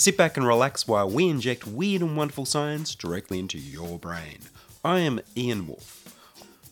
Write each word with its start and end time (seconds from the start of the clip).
Sit 0.00 0.16
back 0.16 0.36
and 0.36 0.46
relax 0.46 0.86
while 0.86 1.10
we 1.10 1.28
inject 1.28 1.66
weird 1.66 2.02
and 2.02 2.16
wonderful 2.16 2.44
science 2.44 2.94
directly 2.94 3.40
into 3.40 3.58
your 3.58 3.98
brain. 3.98 4.38
I 4.84 5.00
am 5.00 5.18
Ian 5.36 5.66
Wolfe. 5.66 6.14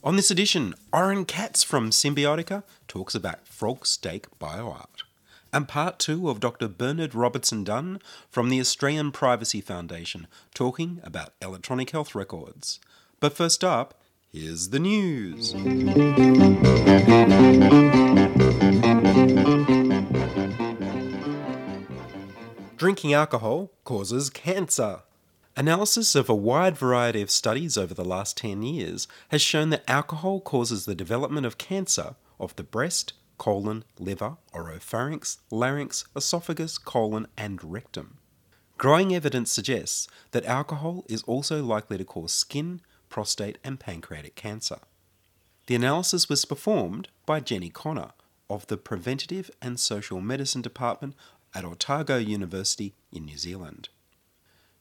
On 0.04 0.14
this 0.14 0.30
edition, 0.30 0.76
Oron 0.92 1.26
Catts 1.26 1.64
from 1.64 1.90
Symbiotica 1.90 2.62
talks 2.86 3.16
about 3.16 3.44
frog 3.48 3.84
steak 3.84 4.26
bioart. 4.38 5.02
And 5.52 5.66
part 5.66 5.98
two 5.98 6.30
of 6.30 6.38
Dr. 6.38 6.68
Bernard 6.68 7.16
Robertson 7.16 7.64
Dunn 7.64 8.00
from 8.30 8.48
the 8.48 8.60
Australian 8.60 9.10
Privacy 9.10 9.60
Foundation 9.60 10.28
talking 10.54 11.00
about 11.02 11.32
electronic 11.42 11.90
health 11.90 12.14
records. 12.14 12.78
But 13.18 13.36
first 13.36 13.64
up, 13.64 14.00
here's 14.30 14.68
the 14.68 14.78
news. 14.78 15.52
Drinking 22.86 23.14
alcohol 23.14 23.72
causes 23.82 24.30
cancer. 24.30 25.00
Analysis 25.56 26.14
of 26.14 26.28
a 26.28 26.36
wide 26.36 26.78
variety 26.78 27.20
of 27.20 27.32
studies 27.32 27.76
over 27.76 27.92
the 27.92 28.04
last 28.04 28.36
10 28.36 28.62
years 28.62 29.08
has 29.30 29.42
shown 29.42 29.70
that 29.70 29.82
alcohol 29.90 30.38
causes 30.38 30.84
the 30.84 30.94
development 30.94 31.46
of 31.46 31.58
cancer 31.58 32.14
of 32.38 32.54
the 32.54 32.62
breast, 32.62 33.12
colon, 33.38 33.82
liver, 33.98 34.36
oropharynx, 34.54 35.38
larynx, 35.50 36.04
esophagus, 36.14 36.78
colon, 36.78 37.26
and 37.36 37.58
rectum. 37.64 38.18
Growing 38.78 39.12
evidence 39.12 39.50
suggests 39.50 40.06
that 40.30 40.46
alcohol 40.46 41.04
is 41.08 41.24
also 41.24 41.64
likely 41.64 41.98
to 41.98 42.04
cause 42.04 42.30
skin, 42.30 42.80
prostate, 43.08 43.58
and 43.64 43.80
pancreatic 43.80 44.36
cancer. 44.36 44.78
The 45.66 45.74
analysis 45.74 46.28
was 46.28 46.44
performed 46.44 47.08
by 47.26 47.40
Jennie 47.40 47.68
Connor 47.68 48.12
of 48.48 48.66
the 48.68 48.76
Preventative 48.76 49.50
and 49.60 49.80
Social 49.80 50.20
Medicine 50.20 50.62
Department 50.62 51.14
at 51.54 51.64
Otago 51.64 52.16
University 52.16 52.94
in 53.12 53.24
New 53.24 53.38
Zealand. 53.38 53.88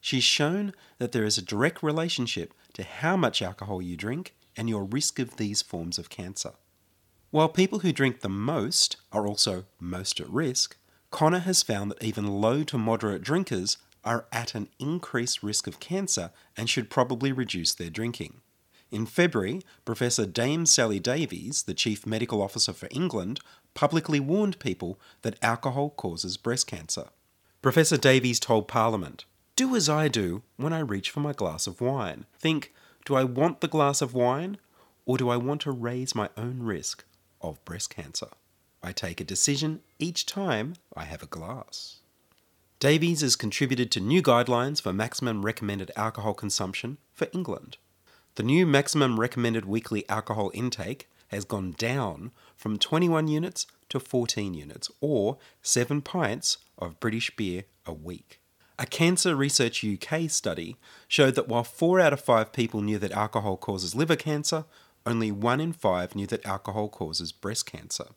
She's 0.02 0.24
shown 0.24 0.74
that 1.00 1.12
there 1.12 1.24
is 1.24 1.38
a 1.38 1.42
direct 1.42 1.82
relationship 1.82 2.54
to 2.74 2.84
how 2.84 3.18
much 3.18 3.42
alcohol 3.42 3.82
you 3.82 3.98
drink 3.98 4.36
and 4.56 4.70
your 4.70 4.84
risk 4.84 5.20
of 5.20 5.38
these 5.38 5.62
forms 5.62 5.98
of 5.98 6.10
cancer. 6.10 6.52
While 7.32 7.50
people 7.50 7.80
who 7.80 7.92
drink 7.92 8.22
the 8.22 8.30
most 8.30 8.98
are 9.12 9.28
also 9.28 9.66
most 9.80 10.20
at 10.20 10.30
risk, 10.30 10.78
Connor 11.12 11.40
has 11.40 11.64
found 11.64 11.92
that 11.92 12.04
even 12.04 12.28
low 12.28 12.64
to 12.64 12.78
moderate 12.78 13.22
drinkers 13.22 13.78
are 14.04 14.26
at 14.32 14.54
an 14.54 14.70
increased 14.80 15.42
risk 15.42 15.66
of 15.66 15.80
cancer 15.80 16.32
and 16.56 16.70
should 16.70 16.90
probably 16.90 17.32
reduce 17.32 17.74
their 17.74 17.90
drinking. 17.90 18.42
In 18.92 19.06
February, 19.06 19.62
Professor 19.84 20.26
Dame 20.26 20.66
Sally 20.66 21.00
Davies, 21.00 21.64
the 21.64 21.74
Chief 21.74 22.06
Medical 22.06 22.42
Officer 22.42 22.72
for 22.72 22.88
England, 22.92 23.40
publicly 23.76 24.20
warned 24.20 24.58
people 24.58 25.00
that 25.22 25.38
alcohol 25.44 25.92
causes 25.92 26.38
breast 26.38 26.66
cancer. 26.66 27.10
Professor 27.62 27.98
Davies 27.98 28.40
told 28.40 28.68
Parliament, 28.68 29.26
Do 29.56 29.76
as 29.76 29.88
I 29.88 30.08
do 30.08 30.42
when 30.58 30.74
I 30.74 30.80
reach 30.80 31.12
for 31.12 31.20
my 31.20 31.34
glass 31.34 31.68
of 31.68 31.82
wine. 31.82 32.26
Think, 32.40 32.74
do 33.06 33.14
I 33.14 33.24
want 33.24 33.62
the 33.62 33.68
glass 33.68 34.02
of 34.02 34.16
wine 34.16 34.58
or 35.06 35.18
do 35.18 35.30
I 35.30 35.38
want 35.38 35.62
to 35.62 35.72
raise 35.72 36.16
my 36.16 36.30
own 36.36 36.64
risk 36.64 37.04
of 37.42 37.64
breast 37.66 37.92
cancer? 37.92 38.30
I 38.82 38.92
take 38.92 39.20
a 39.20 39.24
decision 39.24 39.82
each 40.00 40.26
time 40.26 40.76
I 40.96 41.06
have 41.06 41.22
a 41.22 41.28
glass. 41.28 42.00
Davies 42.80 43.22
has 43.22 43.36
contributed 43.36 43.90
to 43.92 44.00
new 44.00 44.22
guidelines 44.22 44.82
for 44.82 44.94
maximum 44.94 45.46
recommended 45.46 45.92
alcohol 45.96 46.34
consumption 46.34 46.98
for 47.14 47.28
England. 47.34 47.78
The 48.36 48.44
new 48.44 48.66
maximum 48.66 49.20
recommended 49.20 49.66
weekly 49.66 50.08
alcohol 50.10 50.52
intake 50.54 51.10
has 51.28 51.46
gone 51.46 51.74
down 51.78 52.32
from 52.56 52.78
21 52.78 53.28
units 53.28 53.68
to 53.90 54.00
14 54.00 54.54
units, 54.54 54.90
or 55.02 55.38
7 55.62 56.02
pints 56.02 56.58
of 56.78 57.00
British 57.00 57.36
beer 57.36 57.64
a 57.86 57.94
week. 57.94 58.40
A 58.78 58.86
Cancer 58.86 59.36
Research 59.36 59.86
UK 59.86 60.30
study 60.30 60.76
showed 61.08 61.36
that 61.36 61.48
while 61.48 61.64
4 61.64 62.00
out 62.00 62.14
of 62.14 62.20
5 62.20 62.52
people 62.52 62.82
knew 62.82 62.98
that 63.00 63.12
alcohol 63.12 63.58
causes 63.58 63.96
liver 63.96 64.18
cancer, 64.18 64.66
only 65.06 65.32
1 65.32 65.62
in 65.62 65.72
5 65.72 66.16
knew 66.16 66.28
that 66.28 66.46
alcohol 66.46 66.90
causes 66.90 67.32
breast 67.32 67.66
cancer. 67.66 68.08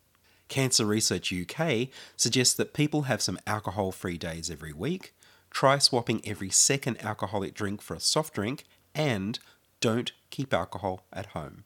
Cancer 0.48 0.86
Research 0.86 1.32
UK 1.32 1.88
suggests 2.16 2.54
that 2.54 2.72
people 2.72 3.02
have 3.02 3.20
some 3.22 3.38
alcohol 3.47 3.92
free 3.92 4.18
days 4.18 4.50
every 4.50 4.72
week, 4.72 5.14
try 5.50 5.78
swapping 5.78 6.26
every 6.26 6.50
second 6.50 7.02
alcoholic 7.04 7.54
drink 7.54 7.82
for 7.82 7.94
a 7.94 8.00
soft 8.00 8.34
drink, 8.34 8.64
and 8.94 9.38
don't 9.80 10.12
keep 10.30 10.52
alcohol 10.52 11.06
at 11.12 11.26
home. 11.26 11.64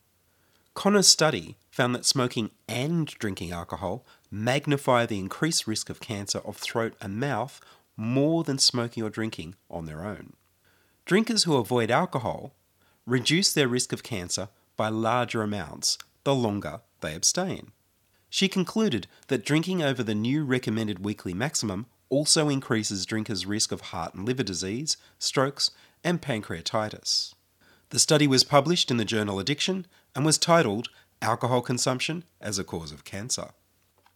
Connor's 0.75 1.09
study 1.09 1.57
found 1.71 1.95
that 1.95 2.07
smoking 2.07 2.51
and 2.67 3.07
drinking 3.07 3.53
alcohol 3.53 4.07
magnify 4.31 5.05
the 5.05 5.19
increased 5.19 5.67
risk 5.67 5.91
of 5.91 6.01
cancer 6.01 6.39
of 6.39 6.57
throat 6.57 6.95
and 7.01 7.21
mouth 7.21 7.61
more 7.97 8.43
than 8.43 8.59
smoking 8.59 9.03
or 9.03 9.11
drinking 9.11 9.55
on 9.71 9.87
their 9.87 10.05
own. 10.05 10.33
Drinkers 11.05 11.45
who 11.45 11.57
avoid 11.57 11.91
alcohol 11.91 12.55
reduce 13.07 13.53
their 13.53 13.69
risk 13.69 13.93
of 13.93 14.03
cancer 14.03 14.49
by 14.77 14.89
larger 14.89 15.43
amounts 15.43 15.99
the 16.25 16.35
longer 16.35 16.81
they 17.01 17.15
abstain. 17.15 17.73
She 18.31 18.49
concluded 18.49 19.07
that 19.29 19.45
drinking 19.45 19.83
over 19.83 20.03
the 20.03 20.15
new 20.15 20.45
recommended 20.45 21.05
weekly 21.05 21.35
maximum 21.35 21.87
also 22.09 22.49
increases 22.49 23.05
drinkers' 23.05 23.45
risk 23.45 23.73
of 23.73 23.81
heart 23.81 24.15
and 24.15 24.25
liver 24.25 24.43
disease, 24.43 24.97
strokes, 25.19 25.71
and 26.03 26.23
pancreatitis. 26.23 27.35
The 27.93 27.99
study 27.99 28.27
was 28.27 28.43
published 28.43 28.91
in 28.91 28.97
the 28.97 29.05
journal 29.05 29.39
Addiction 29.39 29.87
and 30.15 30.25
was 30.25 30.39
titled 30.39 30.89
Alcohol 31.21 31.61
Consumption 31.61 32.25
as 32.41 32.59
a 32.59 32.65
Cause 32.65 32.91
of 32.91 33.05
Cancer. 33.05 33.51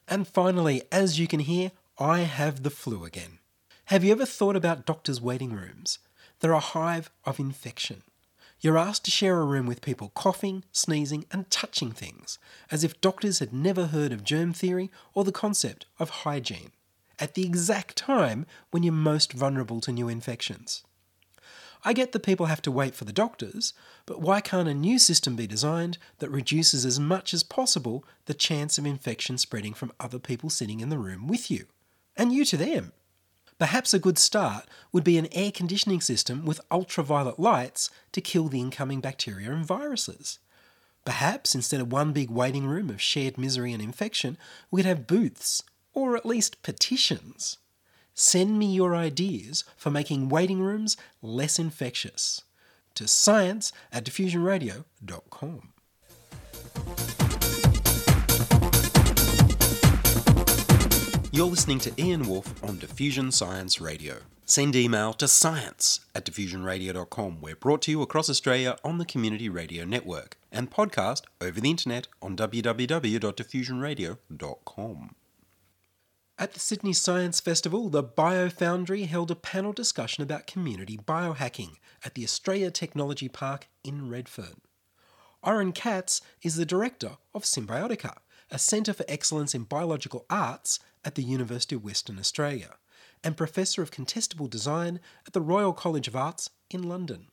And 0.08 0.26
finally, 0.26 0.84
as 0.90 1.18
you 1.18 1.28
can 1.28 1.40
hear, 1.40 1.72
I 1.98 2.20
have 2.20 2.62
the 2.62 2.70
flu 2.70 3.04
again. 3.04 3.38
Have 3.86 4.02
you 4.02 4.12
ever 4.12 4.24
thought 4.24 4.56
about 4.56 4.86
doctors' 4.86 5.20
waiting 5.20 5.52
rooms? 5.52 5.98
They're 6.40 6.52
a 6.52 6.58
hive 6.58 7.10
of 7.26 7.38
infection. 7.38 8.02
You're 8.60 8.78
asked 8.78 9.04
to 9.04 9.10
share 9.10 9.38
a 9.38 9.44
room 9.44 9.66
with 9.66 9.82
people 9.82 10.10
coughing, 10.14 10.64
sneezing, 10.72 11.26
and 11.30 11.50
touching 11.50 11.92
things, 11.92 12.38
as 12.70 12.82
if 12.82 13.02
doctors 13.02 13.40
had 13.40 13.52
never 13.52 13.88
heard 13.88 14.10
of 14.10 14.24
germ 14.24 14.54
theory 14.54 14.90
or 15.12 15.22
the 15.22 15.32
concept 15.32 15.84
of 15.98 16.08
hygiene, 16.24 16.70
at 17.18 17.34
the 17.34 17.44
exact 17.44 17.94
time 17.94 18.46
when 18.70 18.82
you're 18.82 18.94
most 18.94 19.34
vulnerable 19.34 19.82
to 19.82 19.92
new 19.92 20.08
infections. 20.08 20.82
I 21.86 21.92
get 21.92 22.10
that 22.10 22.24
people 22.24 22.46
have 22.46 22.62
to 22.62 22.72
wait 22.72 22.96
for 22.96 23.04
the 23.04 23.12
doctors, 23.12 23.72
but 24.06 24.20
why 24.20 24.40
can't 24.40 24.66
a 24.66 24.74
new 24.74 24.98
system 24.98 25.36
be 25.36 25.46
designed 25.46 25.98
that 26.18 26.32
reduces 26.32 26.84
as 26.84 26.98
much 26.98 27.32
as 27.32 27.44
possible 27.44 28.04
the 28.24 28.34
chance 28.34 28.76
of 28.76 28.84
infection 28.84 29.38
spreading 29.38 29.72
from 29.72 29.92
other 30.00 30.18
people 30.18 30.50
sitting 30.50 30.80
in 30.80 30.88
the 30.88 30.98
room 30.98 31.28
with 31.28 31.48
you, 31.48 31.66
and 32.16 32.32
you 32.32 32.44
to 32.46 32.56
them? 32.56 32.92
Perhaps 33.60 33.94
a 33.94 34.00
good 34.00 34.18
start 34.18 34.66
would 34.90 35.04
be 35.04 35.16
an 35.16 35.28
air 35.30 35.52
conditioning 35.52 36.00
system 36.00 36.44
with 36.44 36.60
ultraviolet 36.72 37.38
lights 37.38 37.88
to 38.10 38.20
kill 38.20 38.48
the 38.48 38.60
incoming 38.60 39.00
bacteria 39.00 39.52
and 39.52 39.64
viruses. 39.64 40.40
Perhaps 41.04 41.54
instead 41.54 41.80
of 41.80 41.92
one 41.92 42.12
big 42.12 42.30
waiting 42.30 42.66
room 42.66 42.90
of 42.90 43.00
shared 43.00 43.38
misery 43.38 43.72
and 43.72 43.80
infection, 43.80 44.36
we 44.72 44.82
could 44.82 44.88
have 44.88 45.06
booths, 45.06 45.62
or 45.94 46.16
at 46.16 46.26
least 46.26 46.64
petitions. 46.64 47.58
Send 48.18 48.58
me 48.58 48.72
your 48.72 48.96
ideas 48.96 49.62
for 49.76 49.90
making 49.90 50.30
waiting 50.30 50.62
rooms 50.62 50.96
less 51.20 51.58
infectious 51.58 52.40
to 52.94 53.06
science 53.06 53.72
at 53.92 54.06
diffusionradio.com. 54.06 55.74
You're 61.30 61.46
listening 61.46 61.78
to 61.80 61.92
Ian 61.98 62.26
Wolfe 62.26 62.64
on 62.64 62.78
Diffusion 62.78 63.30
Science 63.30 63.82
Radio. 63.82 64.20
Send 64.46 64.74
email 64.74 65.12
to 65.12 65.28
science 65.28 66.00
at 66.14 66.24
diffusionradio.com. 66.24 67.42
We're 67.42 67.54
brought 67.54 67.82
to 67.82 67.90
you 67.90 68.00
across 68.00 68.30
Australia 68.30 68.78
on 68.82 68.96
the 68.96 69.04
Community 69.04 69.50
Radio 69.50 69.84
Network 69.84 70.38
and 70.50 70.70
podcast 70.70 71.20
over 71.42 71.60
the 71.60 71.68
internet 71.68 72.08
on 72.22 72.34
www.diffusionradio.com. 72.34 75.14
At 76.38 76.52
the 76.52 76.60
Sydney 76.60 76.92
Science 76.92 77.40
Festival, 77.40 77.88
the 77.88 78.04
BioFoundry 78.04 79.06
held 79.06 79.30
a 79.30 79.34
panel 79.34 79.72
discussion 79.72 80.22
about 80.22 80.46
community 80.46 80.98
biohacking 80.98 81.76
at 82.04 82.14
the 82.14 82.24
Australia 82.24 82.70
Technology 82.70 83.26
Park 83.26 83.68
in 83.82 84.10
Redfern. 84.10 84.60
Oron 85.42 85.74
Catts 85.74 86.20
is 86.42 86.56
the 86.56 86.66
director 86.66 87.12
of 87.34 87.44
Symbiotica, 87.44 88.18
a 88.50 88.58
centre 88.58 88.92
for 88.92 89.06
excellence 89.08 89.54
in 89.54 89.62
biological 89.62 90.26
arts 90.28 90.78
at 91.06 91.14
the 91.14 91.22
University 91.22 91.74
of 91.74 91.82
Western 91.82 92.18
Australia, 92.18 92.74
and 93.24 93.34
Professor 93.34 93.80
of 93.80 93.90
Contestable 93.90 94.50
Design 94.50 95.00
at 95.26 95.32
the 95.32 95.40
Royal 95.40 95.72
College 95.72 96.06
of 96.06 96.14
Arts 96.14 96.50
in 96.68 96.82
London. 96.82 97.28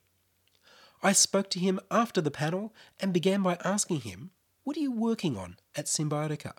I 1.02 1.12
spoke 1.12 1.50
to 1.50 1.60
him 1.60 1.78
after 1.90 2.22
the 2.22 2.30
panel 2.30 2.74
and 2.98 3.12
began 3.12 3.42
by 3.42 3.58
asking 3.66 4.00
him, 4.00 4.30
What 4.62 4.78
are 4.78 4.80
you 4.80 4.92
working 4.92 5.36
on 5.36 5.58
at 5.76 5.84
Symbiotica? 5.84 6.54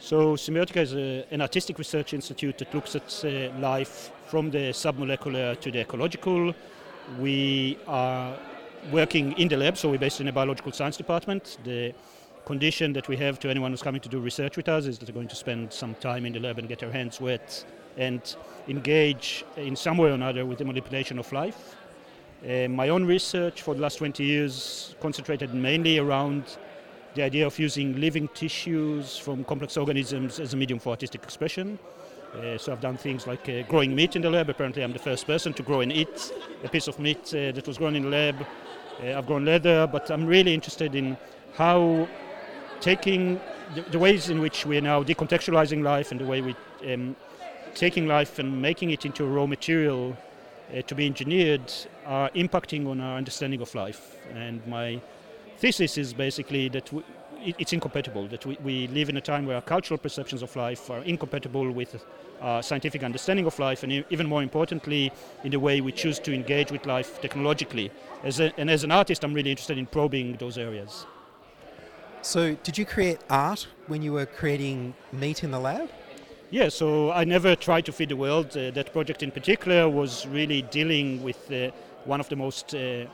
So 0.00 0.36
Symbiotica 0.36 0.76
is 0.76 0.94
a, 0.94 1.26
an 1.32 1.40
artistic 1.40 1.76
research 1.76 2.14
institute 2.14 2.58
that 2.58 2.72
looks 2.72 2.94
at 2.94 3.24
uh, 3.24 3.58
life 3.58 4.12
from 4.26 4.48
the 4.50 4.70
submolecular 4.70 5.58
to 5.60 5.70
the 5.72 5.80
ecological. 5.80 6.54
We 7.18 7.78
are 7.88 8.36
working 8.92 9.32
in 9.32 9.48
the 9.48 9.56
lab, 9.56 9.76
so 9.76 9.90
we're 9.90 9.98
based 9.98 10.20
in 10.20 10.28
a 10.28 10.32
biological 10.32 10.70
science 10.70 10.96
department. 10.96 11.58
The 11.64 11.92
condition 12.44 12.92
that 12.92 13.08
we 13.08 13.16
have 13.16 13.40
to 13.40 13.50
anyone 13.50 13.72
who's 13.72 13.82
coming 13.82 14.00
to 14.00 14.08
do 14.08 14.20
research 14.20 14.56
with 14.56 14.68
us 14.68 14.86
is 14.86 14.98
that 14.98 15.06
they're 15.06 15.14
going 15.14 15.28
to 15.28 15.36
spend 15.36 15.72
some 15.72 15.96
time 15.96 16.24
in 16.26 16.32
the 16.32 16.40
lab 16.40 16.58
and 16.58 16.68
get 16.68 16.78
their 16.78 16.92
hands 16.92 17.20
wet 17.20 17.64
and 17.96 18.36
engage 18.68 19.44
in 19.56 19.74
some 19.74 19.98
way 19.98 20.10
or 20.10 20.14
another 20.14 20.46
with 20.46 20.58
the 20.58 20.64
manipulation 20.64 21.18
of 21.18 21.30
life. 21.32 21.74
Uh, 22.48 22.68
my 22.68 22.88
own 22.88 23.04
research 23.04 23.62
for 23.62 23.74
the 23.74 23.80
last 23.80 23.96
20 23.96 24.22
years 24.22 24.94
concentrated 25.00 25.52
mainly 25.54 25.98
around 25.98 26.56
the 27.18 27.24
idea 27.24 27.44
of 27.44 27.58
using 27.58 28.00
living 28.00 28.28
tissues 28.28 29.18
from 29.18 29.42
complex 29.42 29.76
organisms 29.76 30.38
as 30.38 30.54
a 30.54 30.56
medium 30.56 30.78
for 30.78 30.90
artistic 30.90 31.24
expression. 31.24 31.76
Uh, 32.32 32.56
so 32.56 32.70
I've 32.70 32.80
done 32.80 32.96
things 32.96 33.26
like 33.26 33.48
uh, 33.48 33.62
growing 33.62 33.92
meat 33.92 34.14
in 34.14 34.22
the 34.22 34.30
lab. 34.30 34.48
Apparently, 34.48 34.84
I'm 34.84 34.92
the 34.92 35.00
first 35.00 35.26
person 35.26 35.52
to 35.54 35.62
grow 35.64 35.80
and 35.80 35.90
eat 35.92 36.32
a 36.62 36.68
piece 36.68 36.86
of 36.86 37.00
meat 37.00 37.24
uh, 37.34 37.50
that 37.50 37.66
was 37.66 37.76
grown 37.76 37.96
in 37.96 38.04
the 38.04 38.08
lab. 38.08 38.36
Uh, 39.02 39.18
I've 39.18 39.26
grown 39.26 39.44
leather, 39.44 39.88
but 39.88 40.10
I'm 40.12 40.26
really 40.26 40.54
interested 40.54 40.94
in 40.94 41.16
how 41.54 42.06
taking 42.80 43.40
the, 43.74 43.82
the, 43.90 43.98
ways 43.98 44.30
in 44.30 44.40
which 44.40 44.64
we 44.64 44.78
are 44.78 44.86
now 44.92 45.02
decontextualizing 45.02 45.82
life 45.82 46.12
and 46.12 46.20
the 46.20 46.26
way 46.26 46.40
we 46.40 46.54
um, 46.92 47.16
taking 47.74 48.06
life 48.06 48.38
and 48.38 48.62
making 48.62 48.90
it 48.90 49.04
into 49.04 49.24
a 49.24 49.28
raw 49.28 49.46
material 49.46 50.16
uh, 50.72 50.82
to 50.82 50.94
be 50.94 51.04
engineered 51.06 51.72
are 52.06 52.30
impacting 52.30 52.86
on 52.86 53.00
our 53.00 53.16
understanding 53.16 53.60
of 53.60 53.74
life. 53.74 54.16
And 54.34 54.64
my 54.68 55.00
thesis 55.58 55.98
is 55.98 56.12
basically 56.12 56.68
that 56.68 56.92
we, 56.92 57.02
it, 57.44 57.56
it's 57.58 57.72
incompatible, 57.72 58.26
that 58.28 58.44
we, 58.46 58.56
we 58.62 58.86
live 58.88 59.08
in 59.08 59.16
a 59.16 59.20
time 59.20 59.46
where 59.46 59.56
our 59.56 59.62
cultural 59.62 59.98
perceptions 59.98 60.42
of 60.42 60.54
life 60.56 60.90
are 60.90 61.00
incompatible 61.00 61.70
with 61.70 62.04
our 62.40 62.62
scientific 62.62 63.02
understanding 63.02 63.46
of 63.46 63.58
life, 63.58 63.82
and 63.82 64.04
even 64.10 64.26
more 64.26 64.42
importantly, 64.42 65.12
in 65.44 65.50
the 65.50 65.58
way 65.58 65.80
we 65.80 65.92
choose 65.92 66.18
to 66.20 66.32
engage 66.32 66.70
with 66.70 66.86
life 66.86 67.20
technologically. 67.20 67.90
As 68.22 68.40
a, 68.40 68.52
and 68.58 68.70
as 68.70 68.84
an 68.84 68.92
artist, 68.92 69.24
I'm 69.24 69.34
really 69.34 69.50
interested 69.50 69.78
in 69.78 69.86
probing 69.86 70.36
those 70.36 70.56
areas. 70.58 71.06
So, 72.22 72.54
did 72.62 72.78
you 72.78 72.84
create 72.84 73.18
art 73.30 73.66
when 73.86 74.02
you 74.02 74.12
were 74.12 74.26
creating 74.26 74.94
meat 75.12 75.44
in 75.44 75.50
the 75.50 75.60
lab? 75.60 75.88
Yeah, 76.50 76.68
so 76.68 77.12
I 77.12 77.24
never 77.24 77.54
tried 77.54 77.84
to 77.86 77.92
feed 77.92 78.08
the 78.08 78.16
world. 78.16 78.56
Uh, 78.56 78.70
that 78.70 78.92
project 78.92 79.22
in 79.22 79.30
particular 79.30 79.88
was 79.88 80.26
really 80.26 80.62
dealing 80.62 81.22
with 81.22 81.50
uh, 81.52 81.70
one 82.04 82.20
of 82.20 82.28
the 82.28 82.36
most 82.36 82.74
uh, 82.74 83.04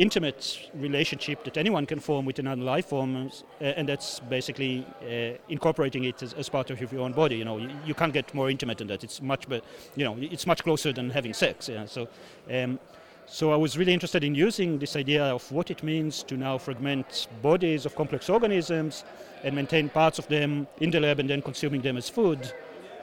intimate 0.00 0.70
relationship 0.74 1.44
that 1.44 1.56
anyone 1.56 1.84
can 1.84 2.00
form 2.00 2.24
with 2.24 2.38
another 2.38 2.62
life 2.62 2.86
form, 2.86 3.30
uh, 3.60 3.64
and 3.64 3.88
that's 3.88 4.20
basically 4.20 4.86
uh, 5.02 5.36
incorporating 5.48 6.04
it 6.04 6.22
as, 6.22 6.32
as, 6.32 6.48
part 6.48 6.70
of 6.70 6.80
your 6.80 7.02
own 7.02 7.12
body. 7.12 7.36
You 7.36 7.44
know, 7.44 7.58
you, 7.58 7.70
you, 7.84 7.94
can't 7.94 8.12
get 8.12 8.32
more 8.32 8.48
intimate 8.50 8.78
than 8.78 8.86
that. 8.88 9.04
It's 9.04 9.20
much, 9.20 9.48
but 9.48 9.62
you 9.96 10.04
know, 10.04 10.16
it's 10.18 10.46
much 10.46 10.62
closer 10.64 10.92
than 10.92 11.10
having 11.10 11.34
sex. 11.34 11.68
Yeah? 11.68 11.84
So, 11.84 12.08
um, 12.50 12.78
so 13.26 13.52
I 13.52 13.56
was 13.56 13.76
really 13.76 13.92
interested 13.92 14.24
in 14.24 14.34
using 14.34 14.78
this 14.78 14.96
idea 14.96 15.24
of 15.24 15.52
what 15.52 15.70
it 15.70 15.82
means 15.82 16.22
to 16.24 16.36
now 16.36 16.56
fragment 16.58 17.28
bodies 17.42 17.84
of 17.84 17.94
complex 17.94 18.30
organisms 18.30 19.04
and 19.44 19.54
maintain 19.54 19.88
parts 19.88 20.18
of 20.18 20.26
them 20.28 20.66
in 20.80 20.90
the 20.90 21.00
lab 21.00 21.20
and 21.20 21.28
then 21.28 21.42
consuming 21.42 21.82
them 21.82 21.96
as 21.96 22.08
food. 22.08 22.52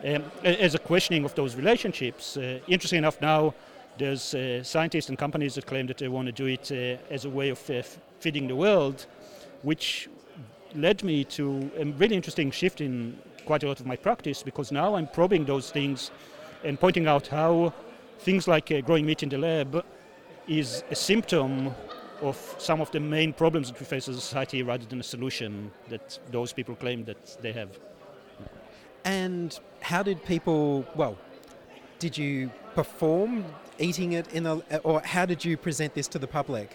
Um, 0.04 0.24
as 0.44 0.76
a 0.76 0.80
questioning 0.80 1.26
of 1.26 1.34
those 1.34 1.56
relationships. 1.56 2.38
Uh, 2.38 2.60
interesting 2.68 3.00
enough, 3.00 3.20
now 3.20 3.56
there's 3.98 4.34
uh, 4.34 4.64
scientists 4.64 5.10
and 5.10 5.18
companies 5.18 5.56
that 5.56 5.66
claim 5.66 5.88
that 5.88 5.98
they 5.98 6.08
want 6.08 6.28
to 6.28 6.32
do 6.32 6.46
it 6.46 6.72
uh, 6.72 7.14
as 7.14 7.26
a 7.26 7.30
way 7.30 7.50
of 7.50 7.70
uh, 7.70 7.82
feeding 8.20 8.48
the 8.48 8.56
world, 8.56 9.06
which 9.64 10.10
led 10.76 11.04
me 11.04 11.24
to 11.24 11.72
a 11.78 11.86
really 11.86 12.16
interesting 12.16 12.52
shift 12.52 12.82
in 12.82 13.18
quite 13.46 13.64
a 13.64 13.68
lot 13.68 13.80
of 13.80 13.86
my 13.86 13.96
practice 13.96 14.44
because 14.44 14.72
now 14.72 14.96
I'm 14.96 15.08
probing 15.08 15.46
those 15.46 15.72
things 15.72 16.12
and 16.64 16.80
pointing 16.80 17.08
out 17.08 17.28
how 17.28 17.74
things 18.20 18.48
like 18.48 18.72
uh, 18.72 18.82
growing 18.82 19.06
meat 19.06 19.24
in 19.24 19.30
the 19.30 19.38
lab 19.38 19.86
is 20.48 20.84
a 20.92 20.96
symptom 20.96 21.74
of 22.22 22.56
some 22.58 22.82
of 22.82 22.92
the 22.92 23.00
main 23.00 23.32
problems 23.32 23.72
that 23.72 23.80
we 23.80 23.86
face 23.86 24.08
as 24.10 24.18
a 24.18 24.22
society 24.22 24.64
rather 24.64 24.86
than 24.86 25.00
a 25.00 25.04
solution 25.04 25.72
that 25.90 26.20
those 26.32 26.52
people 26.52 26.76
claim 26.76 27.06
that 27.06 27.38
they 27.42 27.52
have. 27.52 27.70
And 29.06 29.58
how 29.82 30.04
did 30.04 30.24
people, 30.26 30.86
well, 30.96 31.18
did 32.00 32.18
you 32.18 32.52
perform 32.78 33.44
eating 33.80 34.12
it 34.14 34.28
in 34.34 34.46
a, 34.46 34.56
or 34.84 35.02
how 35.02 35.26
did 35.26 35.44
you 35.44 35.58
present 35.58 35.92
this 35.96 36.08
to 36.08 36.20
the 36.20 36.28
public? 36.28 36.70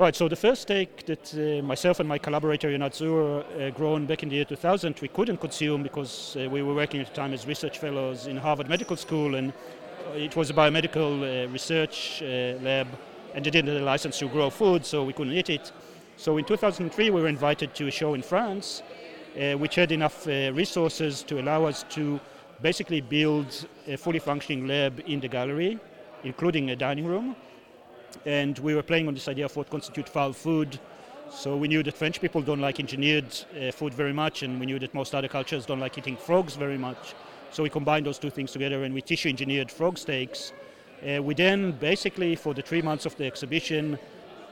Right, 0.00 0.16
so 0.16 0.26
the 0.26 0.40
first 0.46 0.62
steak 0.62 1.06
that 1.06 1.24
uh, 1.34 1.62
myself 1.62 2.00
and 2.00 2.08
my 2.08 2.18
collaborator 2.18 2.68
Ionat 2.68 2.94
Zurr 3.00 3.28
uh, 3.28 3.70
grown 3.70 4.04
back 4.04 4.24
in 4.24 4.28
the 4.30 4.34
year 4.34 4.44
2000, 4.44 4.98
we 5.00 5.06
couldn't 5.06 5.36
consume 5.36 5.84
because 5.84 6.36
uh, 6.36 6.50
we 6.50 6.60
were 6.62 6.74
working 6.74 7.00
at 7.00 7.06
the 7.06 7.14
time 7.14 7.32
as 7.32 7.46
research 7.46 7.78
fellows 7.78 8.26
in 8.26 8.36
Harvard 8.36 8.68
Medical 8.68 8.96
School 8.96 9.36
and 9.36 9.52
it 10.16 10.34
was 10.34 10.50
a 10.50 10.54
biomedical 10.54 11.12
uh, 11.22 11.48
research 11.52 12.20
uh, 12.22 12.58
lab 12.68 12.88
and 13.34 13.44
they 13.44 13.50
didn't 13.50 13.68
have 13.72 13.80
a 13.80 13.84
license 13.84 14.18
to 14.18 14.26
grow 14.28 14.50
food, 14.50 14.84
so 14.84 15.04
we 15.04 15.12
couldn't 15.12 15.34
eat 15.34 15.50
it. 15.50 15.70
So 16.16 16.36
in 16.36 16.44
2003, 16.44 17.10
we 17.10 17.20
were 17.22 17.28
invited 17.28 17.76
to 17.76 17.86
a 17.86 17.92
show 17.92 18.14
in 18.14 18.22
France, 18.22 18.82
uh, 19.40 19.52
which 19.52 19.76
had 19.76 19.92
enough 19.92 20.26
uh, 20.26 20.52
resources 20.52 21.22
to 21.28 21.40
allow 21.40 21.64
us 21.66 21.84
to 21.90 22.18
basically 22.62 23.00
build 23.00 23.66
a 23.86 23.96
fully 23.96 24.18
functioning 24.18 24.66
lab 24.66 25.02
in 25.06 25.20
the 25.20 25.28
gallery, 25.28 25.78
including 26.24 26.70
a 26.70 26.76
dining 26.76 27.06
room. 27.06 27.36
And 28.24 28.58
we 28.60 28.74
were 28.74 28.82
playing 28.82 29.08
on 29.08 29.14
this 29.14 29.28
idea 29.28 29.46
of 29.46 29.56
what 29.56 29.68
constitutes 29.68 30.10
foul 30.10 30.32
food. 30.32 30.78
So 31.30 31.56
we 31.56 31.68
knew 31.68 31.82
that 31.82 31.94
French 31.94 32.20
people 32.20 32.42
don't 32.42 32.60
like 32.60 32.78
engineered 32.78 33.34
uh, 33.60 33.72
food 33.72 33.92
very 33.94 34.12
much, 34.12 34.42
and 34.42 34.60
we 34.60 34.66
knew 34.66 34.78
that 34.78 34.94
most 34.94 35.14
other 35.14 35.28
cultures 35.28 35.66
don't 35.66 35.80
like 35.80 35.98
eating 35.98 36.16
frogs 36.16 36.56
very 36.56 36.78
much. 36.78 37.14
So 37.50 37.62
we 37.62 37.70
combined 37.70 38.06
those 38.06 38.18
two 38.18 38.30
things 38.30 38.52
together, 38.52 38.84
and 38.84 38.94
we 38.94 39.02
tissue 39.02 39.28
engineered 39.28 39.70
frog 39.70 39.98
steaks 39.98 40.52
uh, 41.02 41.20
we 41.20 41.34
then 41.34 41.72
basically, 41.72 42.36
for 42.36 42.54
the 42.54 42.62
three 42.62 42.80
months 42.80 43.06
of 43.06 43.16
the 43.16 43.26
exhibition, 43.26 43.98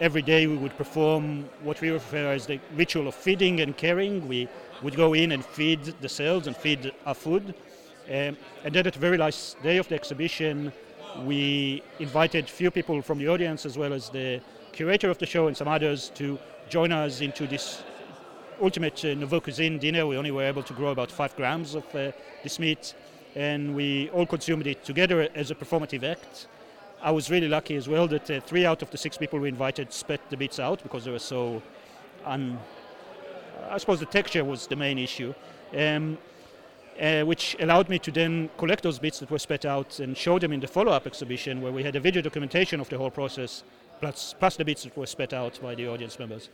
every 0.01 0.23
day 0.23 0.49
we 0.49 0.57
would 0.57 0.77
perform 0.77 1.49
what 1.63 1.81
we 1.81 1.91
refer 1.91 2.33
as 2.33 2.47
the 2.47 2.59
ritual 2.75 3.07
of 3.07 3.15
feeding 3.15 3.61
and 3.61 3.77
caring. 3.77 4.27
We 4.27 4.49
would 4.83 4.97
go 4.97 5.15
in 5.15 5.31
and 5.31 5.45
feed 5.45 5.85
the 6.01 6.09
cells 6.09 6.49
and 6.49 6.57
feed 6.57 6.91
our 7.07 7.15
food. 7.15 7.55
Um, 8.09 8.37
and 8.65 8.75
then 8.75 8.87
at 8.87 8.93
the 8.95 8.99
very 8.99 9.17
last 9.17 9.63
day 9.63 9.77
of 9.79 9.89
the 9.89 9.95
exhibition, 9.95 10.73
we 11.25 11.83
invited 11.99 12.49
few 12.49 12.71
people 12.71 13.03
from 13.03 13.19
the 13.19 13.29
audience 13.29 13.67
as 13.67 13.77
well 13.77 13.93
as 13.93 14.11
the 14.11 14.41
curator 14.73 15.11
of 15.11 15.19
the 15.19 15.27
show 15.27 15.49
and 15.49 15.57
some 15.57 15.69
others 15.69 16.11
to 16.15 16.39
join 16.69 16.93
us 16.93 17.21
into 17.21 17.47
this 17.47 17.83
ultimate 18.61 19.05
uh, 19.05 19.15
nouveau 19.15 19.41
cuisine 19.41 19.79
dinner. 19.79 20.07
We 20.07 20.17
only 20.17 20.31
were 20.31 20.45
able 20.45 20.63
to 20.63 20.73
grow 20.73 20.91
about 20.91 21.11
five 21.11 21.35
grams 21.37 21.75
of 21.75 21.85
uh, 21.95 22.13
this 22.43 22.59
meat 22.59 22.95
and 23.35 23.75
we 23.75 24.11
all 24.11 24.27
consumed 24.27 24.67
it 24.67 24.85
together 24.85 25.29
as 25.35 25.51
a 25.51 25.55
performative 25.55 26.03
act. 26.03 26.47
I 27.03 27.11
was 27.11 27.31
really 27.31 27.49
lucky 27.49 27.77
as 27.77 27.89
well 27.89 28.07
that 28.09 28.31
uh, 28.31 28.41
three 28.41 28.67
out 28.67 28.83
of 28.83 28.91
the 28.91 28.99
six 28.99 29.17
people 29.17 29.39
we 29.39 29.49
invited 29.49 29.93
spat 29.93 30.21
the 30.31 30.37
bits 30.37 30.59
out 30.59 30.83
because 30.83 31.05
they 31.05 31.11
were 31.11 31.19
so 31.19 31.63
un. 32.25 32.59
I 33.71 33.79
suppose 33.79 34.01
the 34.01 34.07
texture 34.07 34.45
was 34.45 34.67
the 34.67 34.77
main 34.77 34.99
issue, 34.99 35.33
um, 35.77 36.19
uh, 37.01 37.23
which 37.23 37.57
allowed 37.61 37.89
me 37.89 37.99
to 37.99 38.11
then 38.11 38.51
collect 38.57 38.83
those 38.83 38.99
bits 38.99 39.19
that 39.19 39.31
were 39.31 39.39
spat 39.39 39.65
out 39.65 40.01
and 40.01 40.17
show 40.17 40.39
them 40.39 40.53
in 40.53 40.61
the 40.61 40.67
follow-up 40.67 41.07
exhibition 41.07 41.61
where 41.61 41.73
we 41.73 41.83
had 41.83 41.97
a 41.97 42.01
video 42.01 42.23
documentation 42.23 42.81
of 42.81 42.89
the 42.89 42.99
whole 42.99 43.11
process, 43.11 43.65
plus, 44.01 44.35
plus 44.39 44.57
the 44.57 44.65
bits 44.65 44.83
that 44.85 44.97
were 44.97 45.07
spat 45.07 45.33
out 45.33 45.61
by 45.63 45.75
the 45.75 45.89
audience 45.89 46.19
members. 46.19 46.51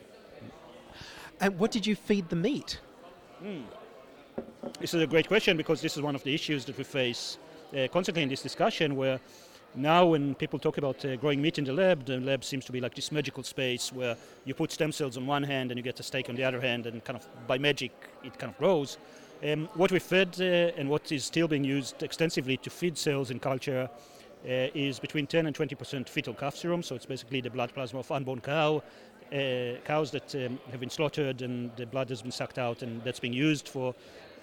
And 1.41 1.59
what 1.59 1.71
did 1.71 1.87
you 1.87 1.95
feed 1.95 2.29
the 2.29 2.37
meat? 2.37 2.81
Mm. 3.43 3.65
This 4.81 4.95
is 4.95 5.03
a 5.03 5.07
great 5.07 5.29
question 5.29 5.57
because 5.57 5.81
this 5.81 5.97
is 5.97 6.03
one 6.03 6.15
of 6.15 6.23
the 6.23 6.35
issues 6.35 6.65
that 6.65 6.77
we 6.77 6.85
face 6.85 7.39
uh, 7.77 7.89
constantly 7.93 8.23
in 8.23 8.29
this 8.29 8.43
discussion 8.43 8.97
where 8.97 9.21
now 9.75 10.07
when 10.07 10.35
people 10.35 10.59
talk 10.59 10.79
about 10.79 11.05
uh, 11.05 11.17
growing 11.17 11.43
meat 11.43 11.59
in 11.59 11.65
the 11.65 11.73
lab, 11.73 12.07
the 12.07 12.19
lab 12.19 12.43
seems 12.45 12.65
to 12.65 12.73
be 12.73 12.81
like 12.81 12.95
this 12.95 13.13
magical 13.13 13.43
space 13.43 13.93
where 13.93 14.17
you 14.45 14.55
put 14.55 14.73
stem 14.73 14.93
cells 14.93 15.17
on 15.17 15.27
one 15.27 15.43
hand 15.43 15.71
and 15.71 15.79
you 15.79 15.85
get 15.85 16.01
a 16.01 16.03
steak 16.03 16.29
on 16.29 16.35
the 16.35 16.45
other 16.45 16.61
hand 16.61 16.87
and 16.87 17.05
kind 17.05 17.19
of 17.19 17.27
by 17.47 17.59
magic 17.59 17.93
it 18.25 18.39
kind 18.39 18.53
of 18.53 18.59
grows. 18.59 18.97
Um, 19.45 19.69
what 19.75 19.93
we 19.93 19.99
fed 19.99 20.37
uh, 20.41 20.79
and 20.79 20.89
what 20.89 21.13
is 21.13 21.25
still 21.25 21.47
being 21.47 21.65
used 21.65 22.03
extensively 22.03 22.57
to 22.59 22.71
feed 22.71 22.97
cells 22.97 23.31
in 23.31 23.39
culture 23.39 23.89
uh, 24.45 24.49
is 24.75 24.99
between 24.99 25.27
10 25.27 25.47
and 25.47 25.55
20 25.55 25.75
percent 25.75 26.09
fetal 26.09 26.33
calf 26.33 26.57
serum, 26.57 26.83
so 26.83 26.95
it's 26.95 27.05
basically 27.05 27.43
the 27.43 27.51
blood 27.51 27.73
plasma 27.75 28.01
of 28.01 28.11
unborn 28.11 28.41
cow, 28.41 28.83
uh, 29.33 29.79
cows 29.85 30.11
that 30.11 30.35
um, 30.37 30.59
have 30.71 30.81
been 30.81 30.91
slaughtered 30.91 31.43
and 31.43 31.71
the 31.77 31.85
blood 31.85 32.09
has 32.09 32.23
been 32.23 32.31
sucked 32.31 32.59
out 32.59 32.83
and 32.83 33.03
that's 33.05 33.21
being 33.21 33.35
used 33.35 33.69
for 33.69 33.95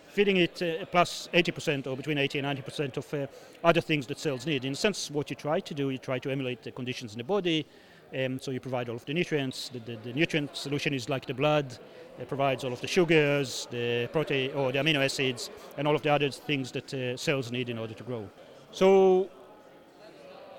feeding 0.10 0.38
it 0.38 0.62
uh, 0.62 0.86
plus 0.86 1.28
80% 1.34 1.88
or 1.88 1.98
between 1.98 2.20
80 2.20 2.40
and 2.40 2.60
90% 2.60 2.98
of 2.98 3.14
uh, 3.14 3.26
other 3.64 3.82
things 3.82 4.06
that 4.06 4.20
cells 4.20 4.46
need. 4.46 4.64
In 4.64 4.74
a 4.74 4.76
sense, 4.76 5.10
what 5.10 5.32
you 5.32 5.36
try 5.36 5.60
to 5.60 5.74
do, 5.74 5.90
you 5.90 5.98
try 5.98 6.20
to 6.20 6.30
emulate 6.30 6.62
the 6.62 6.72
conditions 6.72 7.14
in 7.14 7.18
the 7.18 7.24
body 7.24 7.66
Um, 8.14 8.40
so 8.40 8.52
you 8.52 8.60
provide 8.60 8.90
all 8.90 8.96
of 8.96 9.06
the 9.06 9.14
nutrients. 9.14 9.70
The, 9.70 9.80
the, 9.80 9.96
the 10.04 10.14
nutrient 10.14 10.56
solution 10.56 10.94
is 10.94 11.10
like 11.10 11.26
the 11.26 11.34
blood. 11.34 11.78
It 12.20 12.28
provides 12.28 12.64
all 12.64 12.72
of 12.72 12.82
the 12.82 12.88
sugars, 12.88 13.68
the 13.72 14.08
protein 14.12 14.52
or 14.54 14.72
the 14.72 14.80
amino 14.80 15.04
acids, 15.04 15.50
and 15.78 15.88
all 15.88 15.96
of 15.96 16.02
the 16.02 16.10
other 16.10 16.30
things 16.30 16.72
that 16.72 16.94
uh, 16.94 17.18
cells 17.18 17.52
need 17.52 17.70
in 17.70 17.80
order 17.80 17.94
to 17.94 18.04
grow. 18.04 18.30
So 18.72 19.30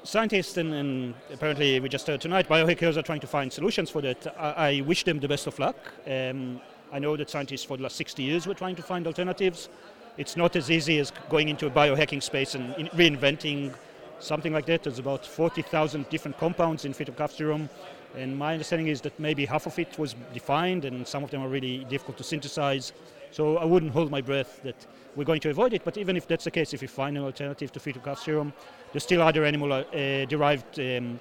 scientists 0.02 0.56
and, 0.56 0.74
and, 0.74 1.14
apparently 1.32 1.80
we 1.80 1.88
just 1.88 2.06
heard 2.06 2.20
tonight, 2.20 2.48
biohackers 2.48 2.96
are 2.96 3.02
trying 3.02 3.20
to 3.20 3.26
find 3.26 3.52
solutions 3.52 3.90
for 3.90 4.02
that. 4.02 4.34
I, 4.38 4.78
I 4.78 4.80
wish 4.82 5.04
them 5.04 5.18
the 5.20 5.28
best 5.28 5.46
of 5.46 5.58
luck. 5.58 5.76
Um, 6.06 6.60
I 6.92 6.98
know 6.98 7.16
that 7.16 7.30
scientists 7.30 7.64
for 7.64 7.76
the 7.76 7.84
last 7.84 7.96
60 7.96 8.22
years 8.22 8.46
were 8.46 8.54
trying 8.54 8.76
to 8.76 8.82
find 8.82 9.06
alternatives. 9.06 9.68
It's 10.16 10.36
not 10.36 10.54
as 10.56 10.70
easy 10.70 10.98
as 10.98 11.12
going 11.28 11.48
into 11.48 11.66
a 11.66 11.70
biohacking 11.70 12.22
space 12.22 12.54
and 12.54 12.74
in- 12.76 12.88
reinventing 12.88 13.74
something 14.20 14.52
like 14.52 14.66
that. 14.66 14.84
There's 14.84 14.98
about 14.98 15.26
40,000 15.26 16.08
different 16.08 16.38
compounds 16.38 16.84
in 16.84 16.94
serum. 16.94 17.68
And 18.16 18.36
my 18.36 18.52
understanding 18.52 18.88
is 18.88 19.00
that 19.02 19.18
maybe 19.18 19.44
half 19.44 19.66
of 19.66 19.78
it 19.78 19.98
was 19.98 20.14
defined 20.32 20.84
and 20.84 21.06
some 21.06 21.24
of 21.24 21.30
them 21.30 21.42
are 21.42 21.48
really 21.48 21.84
difficult 21.84 22.16
to 22.18 22.24
synthesize. 22.24 22.92
So 23.30 23.56
I 23.58 23.64
wouldn't 23.64 23.92
hold 23.92 24.10
my 24.10 24.20
breath 24.20 24.62
that 24.62 24.86
we're 25.16 25.24
going 25.24 25.40
to 25.40 25.50
avoid 25.50 25.72
it. 25.72 25.84
But 25.84 25.98
even 25.98 26.16
if 26.16 26.28
that's 26.28 26.44
the 26.44 26.50
case, 26.50 26.72
if 26.72 26.80
we 26.80 26.86
find 26.86 27.16
an 27.16 27.24
alternative 27.24 27.72
to 27.72 27.80
fetal 27.80 28.02
calf 28.02 28.20
serum, 28.20 28.52
there's 28.92 29.02
still 29.02 29.22
other 29.22 29.44
animal 29.44 29.72
uh, 29.72 29.82
derived 30.26 30.78
um, 30.78 31.18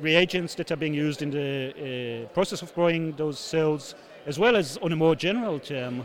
reagents 0.00 0.54
that 0.56 0.70
are 0.70 0.76
being 0.76 0.94
used 0.94 1.22
in 1.22 1.30
the 1.30 2.24
uh, 2.24 2.28
process 2.34 2.62
of 2.62 2.74
growing 2.74 3.12
those 3.12 3.38
cells, 3.38 3.94
as 4.26 4.38
well 4.38 4.56
as 4.56 4.76
on 4.78 4.92
a 4.92 4.96
more 4.96 5.14
general 5.14 5.58
term, 5.58 6.04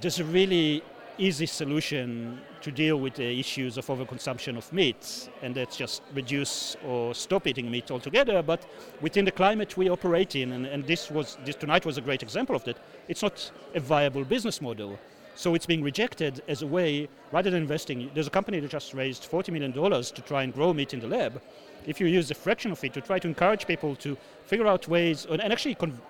there's 0.00 0.20
a 0.20 0.24
really 0.24 0.82
easy 1.18 1.46
solution 1.46 2.40
to 2.60 2.70
deal 2.70 2.98
with 2.98 3.14
the 3.14 3.38
issues 3.38 3.76
of 3.76 3.86
overconsumption 3.86 4.56
of 4.56 4.72
meat, 4.72 5.28
and 5.42 5.54
that's 5.54 5.76
just 5.76 6.02
reduce 6.14 6.76
or 6.86 7.14
stop 7.14 7.46
eating 7.46 7.70
meat 7.70 7.90
altogether. 7.90 8.42
But 8.42 8.64
within 9.00 9.24
the 9.24 9.32
climate 9.32 9.76
we 9.76 9.88
operate 9.88 10.36
in, 10.36 10.52
and, 10.52 10.66
and 10.66 10.86
this 10.86 11.10
was 11.10 11.36
this 11.44 11.56
tonight 11.56 11.84
was 11.84 11.98
a 11.98 12.00
great 12.00 12.22
example 12.22 12.54
of 12.54 12.64
that. 12.64 12.78
It's 13.08 13.22
not 13.22 13.50
a 13.74 13.80
viable 13.80 14.24
business 14.24 14.60
model, 14.60 14.98
so 15.34 15.54
it's 15.54 15.66
being 15.66 15.82
rejected 15.82 16.42
as 16.48 16.62
a 16.62 16.66
way 16.66 17.08
rather 17.32 17.50
than 17.50 17.62
investing. 17.62 18.10
There's 18.14 18.28
a 18.28 18.30
company 18.38 18.60
that 18.60 18.70
just 18.70 18.94
raised 18.94 19.24
40 19.24 19.52
million 19.52 19.72
dollars 19.72 20.10
to 20.12 20.22
try 20.22 20.42
and 20.42 20.54
grow 20.54 20.72
meat 20.72 20.94
in 20.94 21.00
the 21.00 21.08
lab. 21.08 21.42
If 21.86 22.00
you 22.00 22.06
use 22.06 22.30
a 22.30 22.34
fraction 22.34 22.70
of 22.72 22.82
it 22.84 22.92
to 22.94 23.00
try 23.00 23.18
to 23.18 23.28
encourage 23.28 23.66
people 23.66 23.96
to 23.96 24.16
figure 24.44 24.66
out 24.66 24.88
ways 24.88 25.26
and 25.28 25.40
actually. 25.42 25.74
Con- 25.74 26.00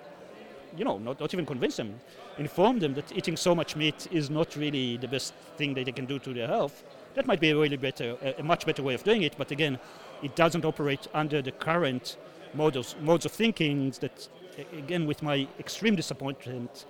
you 0.76 0.84
know, 0.84 0.98
not, 0.98 1.20
not 1.20 1.32
even 1.34 1.46
convince 1.46 1.76
them, 1.76 1.98
inform 2.38 2.78
them 2.78 2.94
that 2.94 3.16
eating 3.16 3.36
so 3.36 3.54
much 3.54 3.76
meat 3.76 4.08
is 4.10 4.30
not 4.30 4.56
really 4.56 4.96
the 4.96 5.08
best 5.08 5.34
thing 5.56 5.74
that 5.74 5.84
they 5.84 5.92
can 5.92 6.06
do 6.06 6.18
to 6.18 6.32
their 6.32 6.46
health. 6.46 6.84
That 7.14 7.26
might 7.26 7.40
be 7.40 7.50
a 7.50 7.56
really 7.56 7.76
better, 7.76 8.16
a, 8.38 8.42
much 8.42 8.66
better 8.66 8.82
way 8.82 8.94
of 8.94 9.02
doing 9.02 9.22
it. 9.22 9.34
But 9.36 9.50
again, 9.50 9.78
it 10.22 10.36
doesn't 10.36 10.64
operate 10.64 11.06
under 11.14 11.42
the 11.42 11.52
current 11.52 12.16
modes 12.54 12.94
modes 13.00 13.24
of 13.24 13.32
thinking. 13.32 13.90
That 14.00 14.28
again, 14.76 15.06
with 15.06 15.22
my 15.22 15.48
extreme 15.58 15.96
disappointment, 15.96 16.86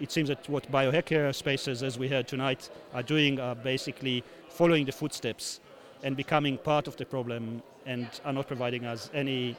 it 0.00 0.10
seems 0.10 0.28
that 0.28 0.48
what 0.48 0.70
biohacker 0.70 1.34
spaces, 1.34 1.82
as 1.82 1.98
we 1.98 2.08
heard 2.08 2.28
tonight, 2.28 2.70
are 2.92 3.02
doing 3.02 3.40
are 3.40 3.54
basically 3.54 4.24
following 4.48 4.84
the 4.84 4.92
footsteps 4.92 5.60
and 6.02 6.16
becoming 6.16 6.58
part 6.58 6.88
of 6.88 6.96
the 6.96 7.06
problem, 7.06 7.62
and 7.86 8.08
are 8.24 8.32
not 8.32 8.46
providing 8.46 8.84
us 8.84 9.10
any 9.14 9.56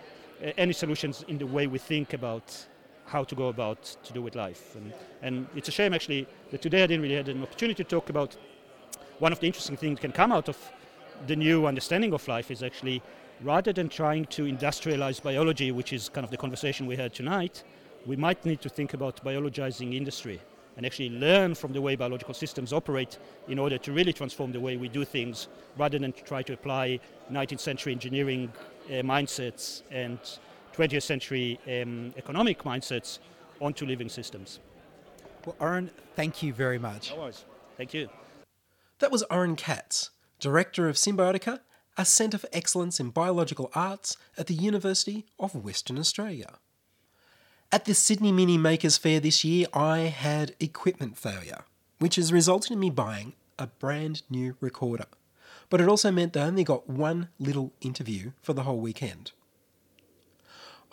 any 0.58 0.74
solutions 0.74 1.24
in 1.28 1.38
the 1.38 1.48
way 1.48 1.68
we 1.68 1.80
think 1.80 2.14
about 2.14 2.68
how 3.06 3.24
to 3.24 3.36
go 3.36 3.48
about 3.48 3.84
to 4.04 4.14
do 4.14 4.22
with 4.22 4.36
life. 4.36 4.76
And, 4.76 4.94
and 5.22 5.48
it's 5.56 5.68
a 5.68 5.72
shame 5.72 5.94
actually 5.94 6.28
that 6.52 6.62
today 6.62 6.84
I 6.84 6.88
didn't 6.88 7.04
really 7.04 7.16
have 7.16 7.28
an 7.28 7.44
opportunity 7.44 7.84
to 7.84 7.90
talk 7.90 8.10
about 8.10 8.36
one 9.20 9.32
of 9.32 9.40
the 9.40 9.48
interesting 9.48 9.78
things 9.78 9.98
that 9.98 10.02
can 10.02 10.12
come 10.12 10.32
out 10.32 10.50
of 10.50 10.58
the 11.28 11.36
new 11.36 11.66
understanding 11.66 12.14
of 12.14 12.28
life 12.28 12.52
is 12.52 12.64
actually 12.64 13.02
rather 13.42 13.74
than 13.74 13.90
trying 13.90 14.26
to 14.26 14.44
industrialize 14.46 15.22
biology, 15.22 15.72
which 15.72 15.94
is 15.94 16.10
kind 16.10 16.26
of 16.26 16.32
the 16.32 16.38
conversation 16.38 16.86
we 16.88 16.96
had 16.96 17.14
tonight, 17.14 17.64
we 18.06 18.16
might 18.16 18.44
need 18.46 18.62
to 18.62 18.70
think 18.70 18.94
about 18.94 19.24
biologizing 19.24 19.96
industry 19.96 20.40
and 20.76 20.86
actually 20.86 21.10
learn 21.10 21.54
from 21.54 21.72
the 21.72 21.82
way 21.82 21.96
biological 21.96 22.34
systems 22.34 22.74
operate 22.74 23.20
in 23.48 23.60
order 23.60 23.78
to 23.78 23.92
really 23.92 24.12
transform 24.12 24.52
the 24.52 24.60
way 24.60 24.76
we 24.76 24.90
do 24.90 25.06
things 25.06 25.48
rather 25.78 26.00
than 26.00 26.12
to 26.12 26.24
try 26.24 26.42
to 26.42 26.54
apply 26.54 27.00
19th 27.32 27.60
century 27.60 27.94
engineering 27.94 28.52
uh, 28.88 28.94
mindsets 28.94 29.84
and 29.92 30.20
20th 30.76 31.04
century 31.04 31.60
um, 31.68 32.14
economic 32.18 32.64
mindsets 32.64 33.20
onto 33.62 33.86
living 33.86 34.10
systems. 34.10 34.60
Well, 35.46 35.56
Oron, 35.60 35.90
thank 36.16 36.42
you 36.42 36.54
very 36.54 36.80
much. 36.80 37.12
No 37.12 37.22
worries. 37.22 37.46
Thank 37.78 37.94
you. 37.94 38.10
That 39.00 39.12
was 39.12 39.24
Oron 39.30 39.58
Catts, 39.58 40.12
Director 40.40 40.88
of 40.88 40.96
Symbiotica, 40.96 41.60
a 41.98 42.06
Centre 42.06 42.38
for 42.38 42.50
Excellence 42.54 43.00
in 43.00 43.10
Biological 43.10 43.70
Arts 43.76 44.18
at 44.38 44.48
the 44.48 44.54
University 44.54 45.26
of 45.40 45.56
Western 45.56 46.00
Australia. 46.00 46.58
At 47.72 47.86
the 47.86 47.94
Sydney 47.94 48.32
Mini 48.32 48.58
Makers 48.58 48.98
Fair 48.98 49.20
this 49.20 49.44
year, 49.44 49.68
I 49.74 50.00
had 50.00 50.56
equipment 50.60 51.18
failure, 51.18 51.66
which 52.00 52.16
has 52.16 52.32
resulted 52.32 52.72
in 52.72 52.80
me 52.80 52.90
buying 52.90 53.34
a 53.60 53.68
brand 53.68 54.24
new 54.30 54.56
recorder. 54.60 55.06
But 55.70 55.82
it 55.82 55.90
also 55.90 56.12
meant 56.12 56.34
that 56.34 56.44
I 56.44 56.48
only 56.48 56.64
got 56.64 56.90
one 56.90 57.30
little 57.40 57.74
interview 57.82 58.32
for 58.42 58.54
the 58.54 58.64
whole 58.64 58.80
weekend. 58.80 59.32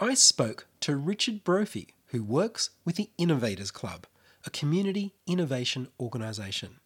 I 0.03 0.15
spoke 0.15 0.67
to 0.81 0.97
Richard 0.97 1.45
Brophy, 1.45 1.89
who 2.07 2.23
works 2.23 2.71
with 2.87 2.97
the 2.97 3.11
Innovators 3.19 3.71
Club, 3.71 4.07
a 4.47 4.51
community 4.51 5.13
innovation 5.27 5.89
organisation. 6.01 6.81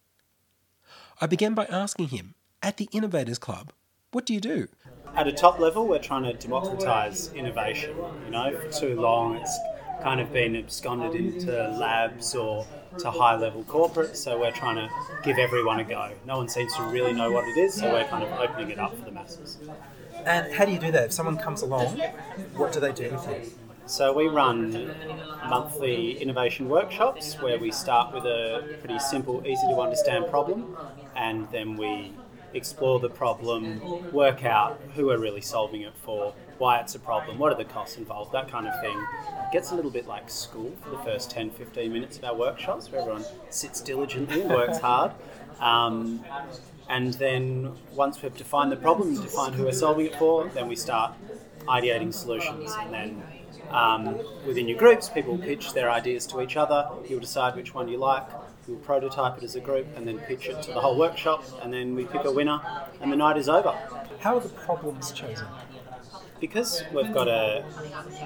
I 1.21 1.25
began 1.25 1.53
by 1.53 1.63
asking 1.67 2.09
him, 2.09 2.35
at 2.61 2.75
the 2.75 2.89
Innovators 2.91 3.39
Club, 3.39 3.71
what 4.11 4.25
do 4.25 4.33
you 4.33 4.41
do? 4.41 4.67
At 5.15 5.29
a 5.29 5.31
top 5.31 5.59
level, 5.59 5.87
we're 5.87 5.99
trying 5.99 6.23
to 6.23 6.33
democratise 6.33 7.31
innovation. 7.31 7.95
You 8.25 8.31
know, 8.31 8.59
for 8.59 8.69
too 8.69 8.99
long 8.99 9.37
it's 9.37 9.57
kind 10.03 10.19
of 10.19 10.33
been 10.33 10.57
absconded 10.57 11.15
into 11.15 11.69
labs 11.69 12.35
or 12.35 12.67
to 12.97 13.11
high 13.11 13.37
level 13.37 13.63
corporates, 13.63 14.17
so 14.17 14.37
we're 14.37 14.51
trying 14.51 14.75
to 14.75 14.89
give 15.23 15.37
everyone 15.37 15.79
a 15.79 15.85
go. 15.85 16.11
No 16.27 16.35
one 16.35 16.49
seems 16.49 16.75
to 16.75 16.83
really 16.83 17.13
know 17.13 17.31
what 17.31 17.45
it 17.45 17.57
is, 17.57 17.75
so 17.75 17.93
we're 17.93 18.03
kind 18.03 18.25
of 18.25 18.31
opening 18.41 18.71
it 18.71 18.77
up 18.77 18.93
for 18.97 19.05
the 19.05 19.11
masses. 19.11 19.57
And 20.25 20.51
how 20.53 20.65
do 20.65 20.71
you 20.71 20.79
do 20.79 20.91
that? 20.91 21.05
If 21.05 21.13
someone 21.13 21.37
comes 21.37 21.61
along, 21.61 22.03
what 22.55 22.71
do 22.71 22.79
they 22.79 22.91
do 22.93 23.11
with 23.11 23.27
you? 23.27 23.43
So 23.85 24.13
we 24.13 24.27
run 24.27 24.95
monthly 25.43 26.13
innovation 26.13 26.67
workshops 26.67 27.39
where 27.39 27.59
we 27.59 27.71
start 27.71 28.11
with 28.11 28.25
a 28.25 28.65
pretty 28.79 28.99
simple, 28.99 29.43
easy 29.45 29.67
to 29.67 29.79
understand 29.81 30.27
problem, 30.27 30.67
and 31.15 31.49
then 31.51 31.77
we 31.77 32.19
explore 32.53 32.99
the 32.99 33.09
problem, 33.09 33.83
work 34.11 34.43
out 34.43 34.81
who 34.95 35.07
we're 35.07 35.19
really 35.19 35.41
solving 35.41 35.81
it 35.81 35.95
for, 35.97 36.35
why 36.57 36.79
it's 36.79 36.95
a 36.95 36.99
problem, 36.99 37.37
what 37.37 37.51
are 37.51 37.57
the 37.57 37.65
costs 37.65 37.97
involved, 37.97 38.31
that 38.31 38.49
kind 38.49 38.67
of 38.67 38.79
thing. 38.81 38.97
It 38.97 39.51
gets 39.51 39.71
a 39.71 39.75
little 39.75 39.91
bit 39.91 40.07
like 40.07 40.29
school 40.29 40.71
for 40.81 40.89
the 40.89 40.99
first 40.99 41.29
10 41.31 41.51
15 41.51 41.91
minutes 41.91 42.17
of 42.17 42.23
our 42.23 42.35
workshops 42.35 42.91
where 42.91 43.01
everyone 43.01 43.25
sits 43.49 43.81
diligently 43.81 44.41
and 44.41 44.49
works 44.49 44.79
hard. 44.79 45.11
Um, 45.59 46.23
and 46.89 47.13
then 47.15 47.73
once 47.93 48.21
we've 48.21 48.35
defined 48.35 48.71
the 48.71 48.77
problem, 48.77 49.15
defined 49.15 49.55
who 49.55 49.65
we're 49.65 49.71
solving 49.71 50.05
it 50.05 50.15
for, 50.15 50.47
then 50.49 50.67
we 50.67 50.75
start 50.75 51.13
ideating 51.67 52.13
solutions. 52.13 52.71
And 52.79 52.93
then 52.93 53.23
um, 53.69 54.19
within 54.45 54.67
your 54.67 54.77
groups, 54.77 55.09
people 55.09 55.37
pitch 55.37 55.73
their 55.73 55.89
ideas 55.89 56.27
to 56.27 56.41
each 56.41 56.57
other. 56.57 56.87
You'll 57.07 57.19
decide 57.19 57.55
which 57.55 57.73
one 57.73 57.87
you 57.87 57.97
like. 57.97 58.27
You'll 58.67 58.77
prototype 58.77 59.37
it 59.37 59.43
as 59.43 59.55
a 59.55 59.59
group 59.59 59.87
and 59.95 60.07
then 60.07 60.19
pitch 60.19 60.47
it 60.47 60.61
to 60.63 60.73
the 60.73 60.79
whole 60.79 60.97
workshop. 60.97 61.43
And 61.61 61.73
then 61.73 61.95
we 61.95 62.05
pick 62.05 62.25
a 62.25 62.31
winner, 62.31 62.61
and 63.01 63.11
the 63.11 63.15
night 63.15 63.37
is 63.37 63.49
over. 63.49 63.75
How 64.19 64.37
are 64.37 64.39
the 64.39 64.49
problems 64.49 65.11
chosen? 65.11 65.47
Because 66.39 66.83
we've 66.93 67.13
got 67.13 67.27
a 67.27 67.63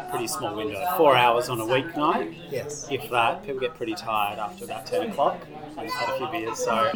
pretty 0.10 0.28
small 0.28 0.56
window, 0.56 0.84
four 0.98 1.16
hours 1.16 1.48
on 1.50 1.62
a 1.62 1.66
weeknight. 1.66 2.36
Yes. 2.50 2.88
If 2.92 3.10
that, 3.12 3.44
people 3.44 3.60
get 3.60 3.76
pretty 3.76 3.94
tired 3.94 4.40
after 4.40 4.66
about 4.66 4.86
10 4.86 5.12
o'clock 5.12 5.46
have 5.88 5.94
had 5.94 6.16
a 6.16 6.18
few 6.18 6.28
beers. 6.28 6.58
So 6.58 6.92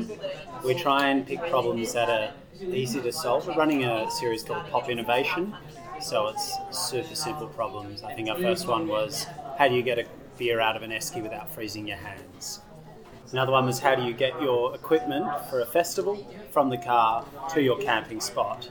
we 0.65 0.73
try 0.73 1.09
and 1.09 1.25
pick 1.25 1.39
problems 1.49 1.93
that 1.93 2.09
are 2.09 2.33
easy 2.61 3.01
to 3.01 3.11
solve. 3.11 3.47
We're 3.47 3.55
running 3.55 3.83
a 3.83 4.09
series 4.11 4.43
called 4.43 4.65
Pop 4.69 4.89
Innovation. 4.89 5.55
So 6.01 6.27
it's 6.27 6.57
super 6.71 7.15
simple 7.15 7.47
problems. 7.47 8.03
I 8.03 8.13
think 8.13 8.29
our 8.29 8.37
first 8.37 8.67
one 8.67 8.87
was 8.87 9.25
how 9.57 9.67
do 9.67 9.75
you 9.75 9.83
get 9.83 9.99
a 9.99 10.05
beer 10.37 10.59
out 10.59 10.75
of 10.75 10.81
an 10.81 10.91
esky 10.91 11.21
without 11.21 11.53
freezing 11.53 11.87
your 11.87 11.97
hands? 11.97 12.61
Another 13.31 13.51
one 13.51 13.65
was 13.65 13.79
how 13.79 13.95
do 13.95 14.03
you 14.03 14.13
get 14.13 14.39
your 14.41 14.75
equipment 14.75 15.25
for 15.49 15.61
a 15.61 15.65
festival 15.65 16.27
from 16.51 16.69
the 16.69 16.77
car 16.77 17.25
to 17.53 17.61
your 17.61 17.77
camping 17.79 18.19
spot 18.19 18.69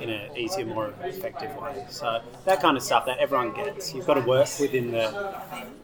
in 0.00 0.10
an 0.10 0.36
easier, 0.36 0.64
more 0.64 0.92
effective 1.02 1.54
way. 1.56 1.84
So 1.88 2.22
that 2.44 2.60
kind 2.60 2.76
of 2.76 2.82
stuff 2.82 3.06
that 3.06 3.18
everyone 3.18 3.52
gets. 3.52 3.94
You've 3.94 4.06
got 4.06 4.14
to 4.14 4.20
work 4.20 4.48
within 4.58 4.90
the 4.90 5.36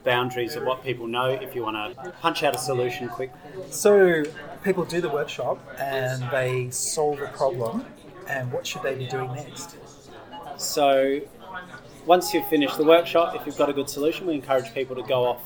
boundaries 0.05 0.57
of 0.57 0.65
what 0.65 0.83
people 0.83 1.07
know 1.07 1.29
if 1.29 1.55
you 1.55 1.63
want 1.63 1.77
to 1.77 2.11
punch 2.21 2.43
out 2.43 2.55
a 2.55 2.59
solution 2.59 3.09
quick. 3.09 3.33
So 3.71 4.25
people 4.65 4.85
do 4.85 5.01
the 5.01 5.09
workshop 5.09 5.59
and 5.79 6.23
they 6.31 6.71
solve 6.71 7.21
a 7.21 7.29
problem, 7.29 7.85
and 8.29 8.53
what 8.53 8.67
should 8.67 8.83
they 8.83 8.95
be 8.95 9.07
doing 9.07 9.33
next? 9.35 9.77
So 10.57 11.21
once 12.07 12.33
you've 12.33 12.49
finished 12.49 12.79
the 12.79 12.85
workshop, 12.85 13.35
if 13.37 13.47
you've 13.47 13.59
got 13.59 13.69
a 13.69 13.73
good 13.73 13.89
solution, 13.89 14.27
we 14.27 14.35
encourage 14.35 14.73
people 14.75 14.97
to 14.97 15.03
go 15.03 15.25
off 15.25 15.43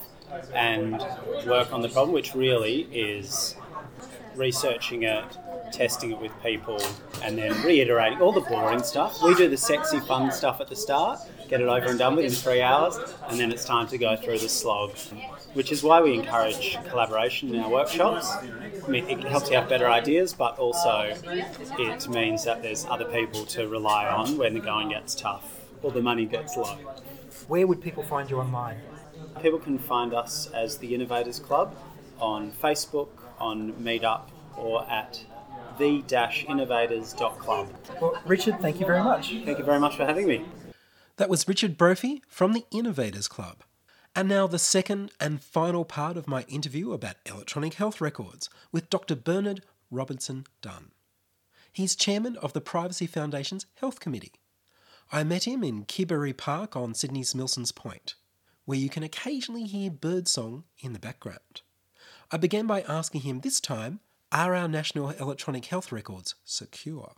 and 0.54 1.04
work 1.46 1.72
on 1.72 1.82
the 1.82 1.88
problem, 1.88 2.12
which 2.12 2.34
really 2.34 2.88
is 2.92 3.56
researching 4.36 5.04
it, 5.04 5.24
testing 5.72 6.12
it 6.12 6.20
with 6.20 6.32
people, 6.42 6.80
and 7.22 7.36
then 7.36 7.52
reiterating 7.62 8.20
all 8.20 8.32
the 8.32 8.40
boring 8.40 8.82
stuff. 8.82 9.22
We 9.22 9.34
do 9.34 9.48
the 9.48 9.56
sexy, 9.56 10.00
fun 10.00 10.30
stuff 10.30 10.60
at 10.60 10.68
the 10.68 10.76
start, 10.76 11.20
get 11.48 11.60
it 11.60 11.68
over 11.68 11.88
and 11.88 11.98
done 11.98 12.16
with 12.16 12.24
in 12.24 12.30
three 12.30 12.62
hours, 12.62 12.98
and 13.28 13.38
then 13.38 13.50
it's 13.50 13.64
time 13.64 13.86
to 13.88 13.98
go 13.98 14.16
through 14.16 14.38
the 14.38 14.48
slog, 14.48 14.96
which 15.54 15.72
is 15.72 15.82
why 15.82 16.00
we 16.00 16.14
encourage 16.14 16.78
collaboration 16.88 17.54
in 17.54 17.60
our 17.60 17.70
workshops. 17.70 18.30
I 18.30 18.88
mean, 18.88 19.08
it 19.08 19.22
helps 19.24 19.50
you 19.50 19.56
have 19.56 19.68
better 19.68 19.88
ideas, 19.88 20.32
but 20.32 20.58
also 20.58 21.14
it 21.78 22.08
means 22.08 22.44
that 22.44 22.62
there's 22.62 22.86
other 22.86 23.04
people 23.06 23.44
to 23.46 23.68
rely 23.68 24.06
on 24.06 24.38
when 24.38 24.54
the 24.54 24.60
going 24.60 24.90
gets 24.90 25.14
tough 25.14 25.60
or 25.82 25.90
the 25.90 26.02
money 26.02 26.26
gets 26.26 26.56
low. 26.56 26.76
Where 27.48 27.66
would 27.66 27.80
people 27.80 28.02
find 28.02 28.30
you 28.30 28.38
online? 28.38 28.80
People 29.40 29.58
can 29.58 29.78
find 29.78 30.14
us 30.14 30.48
as 30.54 30.78
the 30.78 30.94
Innovators 30.94 31.38
Club 31.38 31.76
on 32.22 32.52
Facebook, 32.52 33.08
on 33.38 33.72
Meetup, 33.74 34.28
or 34.56 34.88
at 34.88 35.22
the-innovators.club. 35.78 37.68
Well, 38.00 38.22
Richard, 38.24 38.60
thank 38.60 38.78
you 38.78 38.86
very 38.86 39.02
much. 39.02 39.34
Thank 39.44 39.58
you 39.58 39.64
very 39.64 39.80
much 39.80 39.96
for 39.96 40.06
having 40.06 40.28
me. 40.28 40.44
That 41.16 41.28
was 41.28 41.48
Richard 41.48 41.76
Brophy 41.76 42.22
from 42.28 42.52
the 42.52 42.64
Innovators 42.70 43.26
Club. 43.26 43.64
And 44.14 44.28
now 44.28 44.46
the 44.46 44.58
second 44.58 45.10
and 45.18 45.42
final 45.42 45.84
part 45.84 46.16
of 46.16 46.28
my 46.28 46.42
interview 46.42 46.92
about 46.92 47.16
electronic 47.26 47.74
health 47.74 48.00
records 48.00 48.48
with 48.70 48.88
Dr. 48.90 49.16
Bernard 49.16 49.64
Robertson 49.90 50.46
Dunn. 50.60 50.92
He's 51.72 51.96
chairman 51.96 52.36
of 52.36 52.52
the 52.52 52.60
Privacy 52.60 53.06
Foundation's 53.06 53.66
Health 53.76 53.98
Committee. 54.00 54.34
I 55.10 55.24
met 55.24 55.44
him 55.44 55.64
in 55.64 55.86
Kibbury 55.86 56.36
Park 56.36 56.76
on 56.76 56.94
Sydney's 56.94 57.34
Milsons 57.34 57.74
Point, 57.74 58.14
where 58.64 58.78
you 58.78 58.88
can 58.88 59.02
occasionally 59.02 59.64
hear 59.64 59.90
birdsong 59.90 60.64
in 60.78 60.92
the 60.92 60.98
background. 60.98 61.62
I 62.34 62.38
began 62.38 62.66
by 62.66 62.80
asking 62.88 63.20
him 63.20 63.40
this 63.40 63.60
time 63.60 64.00
are 64.32 64.54
our 64.54 64.66
national 64.66 65.10
electronic 65.10 65.66
health 65.66 65.92
records 65.92 66.34
secure? 66.46 67.12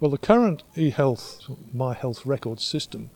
Well, 0.00 0.10
the 0.10 0.16
current 0.16 0.62
eHealth, 0.74 1.54
My 1.74 1.92
Health 1.92 2.24
Records 2.24 2.64
system, 2.64 3.10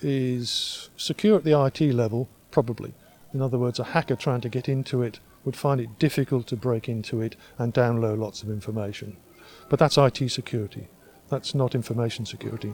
is 0.00 0.88
secure 0.96 1.36
at 1.36 1.42
the 1.42 1.60
IT 1.60 1.80
level, 1.92 2.28
probably. 2.52 2.94
In 3.34 3.42
other 3.42 3.58
words, 3.58 3.80
a 3.80 3.84
hacker 3.84 4.14
trying 4.14 4.40
to 4.42 4.48
get 4.48 4.68
into 4.68 5.02
it 5.02 5.18
would 5.44 5.56
find 5.56 5.80
it 5.80 5.98
difficult 5.98 6.46
to 6.46 6.56
break 6.56 6.88
into 6.88 7.20
it 7.20 7.34
and 7.58 7.74
download 7.74 8.18
lots 8.18 8.44
of 8.44 8.50
information. 8.50 9.16
But 9.68 9.80
that's 9.80 9.98
IT 9.98 10.30
security. 10.30 10.86
That's 11.28 11.56
not 11.56 11.74
information 11.74 12.24
security. 12.24 12.72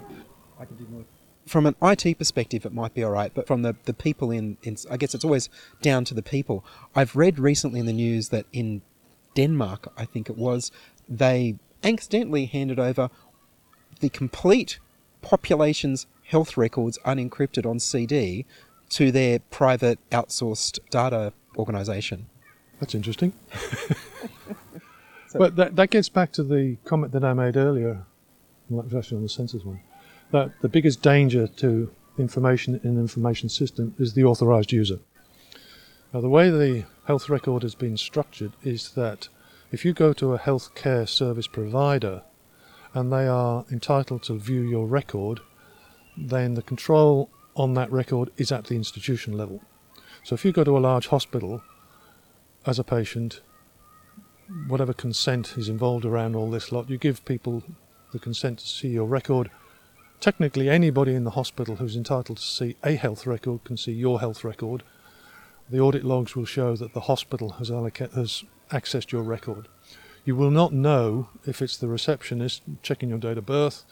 From 1.47 1.67
an 1.67 1.77
IT 1.81 2.19
perspective, 2.19 2.67
it 2.67 2.73
might 2.73 2.93
be 2.93 3.05
all 3.05 3.13
right, 3.13 3.33
but 3.33 3.47
from 3.47 3.63
the, 3.63 3.77
the 3.85 3.95
people 3.95 4.31
in, 4.31 4.57
in, 4.63 4.77
I 4.91 4.97
guess 4.97 5.15
it's 5.15 5.25
always 5.25 5.49
down 5.81 6.05
to 6.07 6.15
the 6.15 6.23
people. 6.23 6.65
I've 6.95 7.15
read 7.15 7.39
recently 7.39 7.79
in 7.81 7.87
the 7.87 7.93
news 7.93 8.31
that 8.31 8.47
in 8.53 8.83
Denmark, 9.37 9.93
I 9.97 10.05
think 10.07 10.29
it 10.29 10.37
was, 10.37 10.73
they 11.09 11.57
accidentally 11.85 12.47
handed 12.47 12.81
over 12.81 13.11
the 14.01 14.09
complete 14.09 14.81
population's 15.23 16.07
health 16.25 16.57
records 16.57 16.99
unencrypted 17.05 17.65
on 17.65 17.79
CD 17.79 18.45
to 18.89 19.13
their 19.13 19.39
private 19.39 19.99
outsourced 20.11 20.79
data 20.91 21.33
organization. 21.57 22.27
That's 22.81 22.95
interesting. 22.95 23.33
but 25.33 25.57
that, 25.57 25.77
that 25.77 25.91
gets 25.91 26.09
back 26.09 26.33
to 26.33 26.43
the 26.43 26.77
comment 26.85 27.13
that 27.13 27.25
I 27.25 27.33
made 27.33 27.57
earlier, 27.57 28.05
well, 28.69 28.83
that 28.83 28.95
was 28.95 29.05
actually 29.05 29.19
on 29.19 29.23
the 29.23 29.29
census 29.29 29.65
one, 29.65 29.81
that 30.33 30.51
the 30.61 30.69
biggest 30.69 31.03
danger 31.03 31.47
to 31.47 31.91
information 32.19 32.81
in 32.83 32.91
an 32.91 32.99
information 32.99 33.49
system 33.49 33.95
is 33.99 34.15
the 34.15 34.25
authorized 34.25 34.73
user. 34.73 34.99
Now, 36.13 36.21
the 36.21 36.29
way 36.29 36.51
the 36.51 36.85
health 37.07 37.29
record 37.29 37.63
has 37.63 37.75
been 37.75 37.97
structured 37.97 38.53
is 38.63 38.91
that 38.93 39.29
if 39.73 39.85
you 39.85 39.93
go 39.93 40.13
to 40.15 40.33
a 40.33 40.39
healthcare 40.39 41.09
service 41.09 41.47
provider 41.47 42.23
and 42.95 43.13
they 43.13 43.27
are 43.27 43.65
entitled 43.71 44.23
to 44.25 44.39
view 44.39 44.63
your 44.63 44.87
record, 44.87 45.41
then 46.17 46.55
the 46.55 46.63
control 46.63 47.29
on 47.55 47.75
that 47.75 47.91
record 47.93 48.31
is 48.37 48.53
at 48.53 48.65
the 48.65 48.77
institution 48.77 49.37
level. 49.37 49.63
So 50.23 50.35
if 50.35 50.45
you 50.45 50.53
go 50.53 50.65
to 50.65 50.77
a 50.77 50.81
large 50.81 51.09
hospital 51.09 51.63
as 52.65 52.79
a 52.79 52.85
patient, 52.85 53.43
whatever 54.67 54.93
consent 54.93 55.55
is 55.57 55.69
involved 55.69 56.05
around 56.05 56.37
all 56.37 56.51
this 56.51 56.73
lot, 56.73 56.89
you 56.89 56.99
give 56.99 57.25
people 57.25 57.63
the 58.13 58.19
consent 58.19 58.61
to 58.61 58.67
see 58.67 58.89
your 58.89 59.07
record. 59.07 59.51
Technically, 60.21 60.69
anybody 60.69 61.15
in 61.15 61.25
the 61.25 61.31
hospital 61.31 61.77
who's 61.77 61.97
entitled 61.97 62.39
to 62.39 62.45
see 62.45 62.77
a 62.83 62.95
health 62.95 63.27
record 63.27 63.65
can 63.65 63.77
see 63.77 63.93
your 63.93 64.21
health 64.21 64.45
record. 64.45 64.83
The 65.71 65.79
audit 65.79 66.05
logs 66.05 66.35
will 66.35 66.45
show 66.45 66.75
that 66.77 66.95
the 66.95 67.01
hospital 67.01 67.51
has, 67.53 67.71
alloca- 67.71 68.13
has 68.15 68.45
accessed 68.71 69.13
your 69.13 69.23
record. 69.23 69.69
You 70.25 70.35
will 70.35 70.51
not 70.51 70.73
know 70.73 71.29
if 71.47 71.63
it's 71.63 71.77
the 71.77 71.87
receptionist 71.87 72.63
checking 72.83 73.11
your 73.11 73.19
date 73.19 73.39
of 73.39 73.47
birth, 73.47 73.85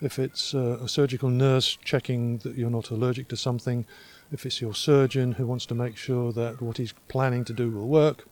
if 0.00 0.18
it's 0.18 0.54
uh, 0.54 0.78
a 0.82 0.88
surgical 0.88 1.28
nurse 1.28 1.76
checking 1.84 2.38
that 2.38 2.56
you're 2.56 2.70
not 2.70 2.90
allergic 2.90 3.28
to 3.28 3.36
something, 3.36 3.84
if 4.32 4.46
it's 4.46 4.60
your 4.60 4.74
surgeon 4.74 5.32
who 5.32 5.46
wants 5.46 5.66
to 5.66 5.74
make 5.74 5.96
sure 5.96 6.32
that 6.32 6.62
what 6.62 6.78
he's 6.78 6.94
planning 7.08 7.44
to 7.44 7.52
do 7.52 7.70
will 7.70 7.88
work. 7.88 8.26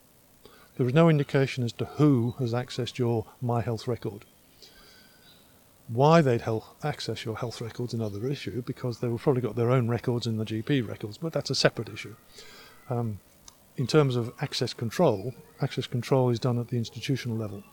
There 0.77 0.87
is 0.87 0.95
no 0.95 1.09
indication 1.11 1.63
as 1.63 1.73
to 1.75 1.85
who 1.85 2.35
has 2.39 2.55
accessed 2.55 2.97
your 2.97 3.27
My 3.43 3.61
Health 3.61 3.87
record. 3.87 4.25
Why 5.93 6.23
they'd 6.23 6.43
health, 6.43 6.73
access 6.85 7.25
your 7.25 7.37
health 7.37 7.61
records 7.61 7.95
another 7.95 8.25
issue 8.29 8.63
because 8.63 9.01
they've 9.01 9.17
probably 9.17 9.43
got 9.43 9.57
their 9.57 9.73
own 9.73 9.89
records 9.89 10.25
in 10.25 10.37
the 10.37 10.45
GP 10.45 10.87
records, 10.87 11.19
but 11.19 11.33
that's 11.33 11.51
a 11.51 11.55
separate 11.55 11.89
issue. 11.89 12.15
Um, 12.89 13.19
in 13.77 13.89
terms 13.89 14.15
of 14.15 14.33
access 14.41 14.73
control, 14.73 15.35
access 15.61 15.89
control 15.89 16.31
is 16.31 16.39
done 16.39 16.61
at 16.61 16.69
the 16.69 16.77
institutional 16.77 17.37
level. 17.37 17.65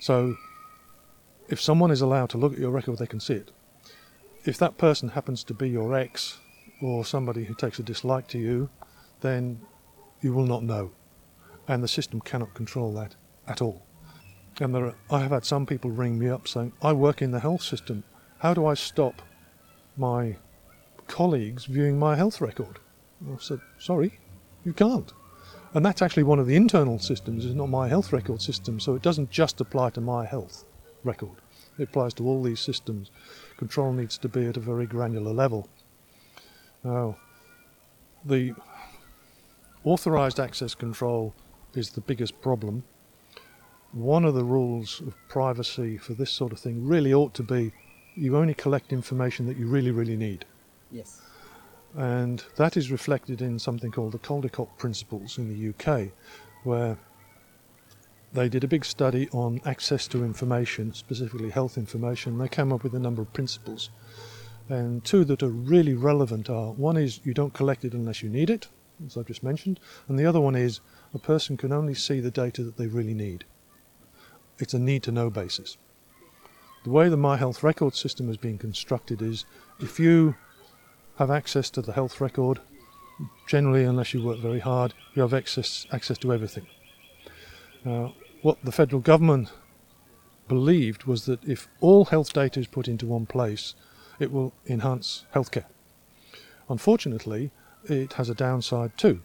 So 0.00 0.36
if 1.50 1.60
someone 1.60 1.90
is 1.90 2.00
allowed 2.00 2.30
to 2.30 2.38
look 2.38 2.54
at 2.54 2.58
your 2.58 2.70
record, 2.70 2.96
they 2.96 3.06
can 3.06 3.20
see 3.20 3.34
it. 3.34 3.50
If 4.46 4.56
that 4.56 4.78
person 4.78 5.10
happens 5.10 5.44
to 5.44 5.54
be 5.54 5.68
your 5.68 5.94
ex 5.94 6.38
or 6.80 7.04
somebody 7.04 7.44
who 7.44 7.54
takes 7.54 7.78
a 7.78 7.82
dislike 7.82 8.26
to 8.28 8.38
you, 8.38 8.70
then 9.20 9.60
you 10.22 10.32
will 10.32 10.46
not 10.46 10.62
know. 10.62 10.92
And 11.68 11.82
the 11.82 11.88
system 11.88 12.22
cannot 12.22 12.54
control 12.54 12.94
that 12.94 13.16
at 13.46 13.60
all. 13.60 13.84
And 14.60 14.76
are, 14.76 14.94
I 15.10 15.20
have 15.20 15.30
had 15.30 15.44
some 15.44 15.66
people 15.66 15.90
ring 15.90 16.18
me 16.18 16.28
up 16.28 16.46
saying, 16.46 16.72
I 16.82 16.92
work 16.92 17.22
in 17.22 17.30
the 17.30 17.40
health 17.40 17.62
system. 17.62 18.04
How 18.38 18.54
do 18.54 18.66
I 18.66 18.74
stop 18.74 19.22
my 19.96 20.36
colleagues 21.06 21.64
viewing 21.64 21.98
my 21.98 22.16
health 22.16 22.40
record? 22.40 22.78
I 23.26 23.36
said, 23.38 23.60
sorry, 23.78 24.18
you 24.64 24.72
can't. 24.72 25.12
And 25.74 25.86
that's 25.86 26.02
actually 26.02 26.24
one 26.24 26.38
of 26.38 26.46
the 26.46 26.56
internal 26.56 26.98
systems, 26.98 27.46
it's 27.46 27.54
not 27.54 27.68
my 27.68 27.88
health 27.88 28.12
record 28.12 28.42
system, 28.42 28.78
so 28.78 28.94
it 28.94 29.02
doesn't 29.02 29.30
just 29.30 29.60
apply 29.60 29.90
to 29.90 30.00
my 30.00 30.26
health 30.26 30.64
record. 31.02 31.40
It 31.78 31.84
applies 31.84 32.12
to 32.14 32.26
all 32.26 32.42
these 32.42 32.60
systems. 32.60 33.10
Control 33.56 33.92
needs 33.92 34.18
to 34.18 34.28
be 34.28 34.46
at 34.46 34.58
a 34.58 34.60
very 34.60 34.86
granular 34.86 35.32
level. 35.32 35.68
Now, 36.84 37.16
the 38.24 38.54
authorized 39.84 40.38
access 40.38 40.74
control 40.74 41.34
is 41.74 41.90
the 41.90 42.02
biggest 42.02 42.40
problem. 42.42 42.84
One 43.92 44.24
of 44.24 44.34
the 44.34 44.44
rules 44.44 45.00
of 45.00 45.14
privacy 45.28 45.98
for 45.98 46.14
this 46.14 46.30
sort 46.30 46.52
of 46.52 46.58
thing 46.58 46.86
really 46.86 47.12
ought 47.12 47.34
to 47.34 47.42
be 47.42 47.72
you 48.14 48.36
only 48.36 48.54
collect 48.54 48.92
information 48.92 49.46
that 49.46 49.56
you 49.56 49.66
really, 49.66 49.90
really 49.90 50.16
need. 50.16 50.44
Yes. 50.90 51.20
And 51.94 52.42
that 52.56 52.76
is 52.76 52.90
reflected 52.90 53.42
in 53.42 53.58
something 53.58 53.90
called 53.90 54.12
the 54.12 54.18
Caldicott 54.18 54.76
Principles 54.78 55.36
in 55.38 55.48
the 55.48 55.68
UK, 55.70 56.10
where 56.64 56.96
they 58.32 58.48
did 58.48 58.64
a 58.64 58.68
big 58.68 58.84
study 58.84 59.28
on 59.32 59.60
access 59.66 60.06
to 60.08 60.24
information, 60.24 60.94
specifically 60.94 61.50
health 61.50 61.76
information. 61.76 62.38
They 62.38 62.48
came 62.48 62.72
up 62.72 62.82
with 62.82 62.94
a 62.94 62.98
number 62.98 63.20
of 63.20 63.32
principles. 63.34 63.90
And 64.68 65.04
two 65.04 65.24
that 65.24 65.42
are 65.42 65.50
really 65.50 65.94
relevant 65.94 66.48
are 66.48 66.72
one 66.72 66.96
is 66.96 67.20
you 67.24 67.34
don't 67.34 67.52
collect 67.52 67.84
it 67.84 67.92
unless 67.92 68.22
you 68.22 68.30
need 68.30 68.48
it, 68.48 68.68
as 69.06 69.18
I've 69.18 69.26
just 69.26 69.42
mentioned, 69.42 69.80
and 70.08 70.18
the 70.18 70.24
other 70.24 70.40
one 70.40 70.54
is 70.54 70.80
a 71.12 71.18
person 71.18 71.58
can 71.58 71.72
only 71.72 71.94
see 71.94 72.20
the 72.20 72.30
data 72.30 72.62
that 72.62 72.78
they 72.78 72.86
really 72.86 73.14
need. 73.14 73.44
It's 74.62 74.74
a 74.74 74.78
need 74.78 75.02
to 75.02 75.10
know 75.10 75.28
basis. 75.28 75.76
The 76.84 76.90
way 76.90 77.08
the 77.08 77.16
My 77.16 77.36
Health 77.36 77.64
record 77.64 77.96
system 77.96 78.28
has 78.28 78.36
been 78.36 78.58
constructed 78.58 79.20
is 79.20 79.44
if 79.80 79.98
you 79.98 80.36
have 81.16 81.32
access 81.32 81.68
to 81.70 81.82
the 81.82 81.94
health 81.94 82.20
record, 82.20 82.60
generally, 83.48 83.82
unless 83.82 84.14
you 84.14 84.22
work 84.22 84.38
very 84.38 84.60
hard, 84.60 84.94
you 85.14 85.22
have 85.22 85.34
access, 85.34 85.84
access 85.90 86.16
to 86.18 86.32
everything. 86.32 86.68
Now, 87.84 88.14
what 88.42 88.64
the 88.64 88.70
federal 88.70 89.02
government 89.02 89.50
believed 90.46 91.06
was 91.06 91.26
that 91.26 91.42
if 91.42 91.68
all 91.80 92.04
health 92.04 92.32
data 92.32 92.60
is 92.60 92.68
put 92.68 92.86
into 92.86 93.04
one 93.04 93.26
place, 93.26 93.74
it 94.20 94.30
will 94.30 94.52
enhance 94.68 95.26
healthcare. 95.34 95.66
Unfortunately, 96.68 97.50
it 97.86 98.12
has 98.12 98.30
a 98.30 98.34
downside 98.34 98.96
too, 98.96 99.22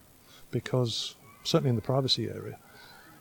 because 0.50 1.15
certainly 1.43 1.69
in 1.69 1.76
the 1.76 1.82
privacy 1.84 2.28
area, 2.28 2.58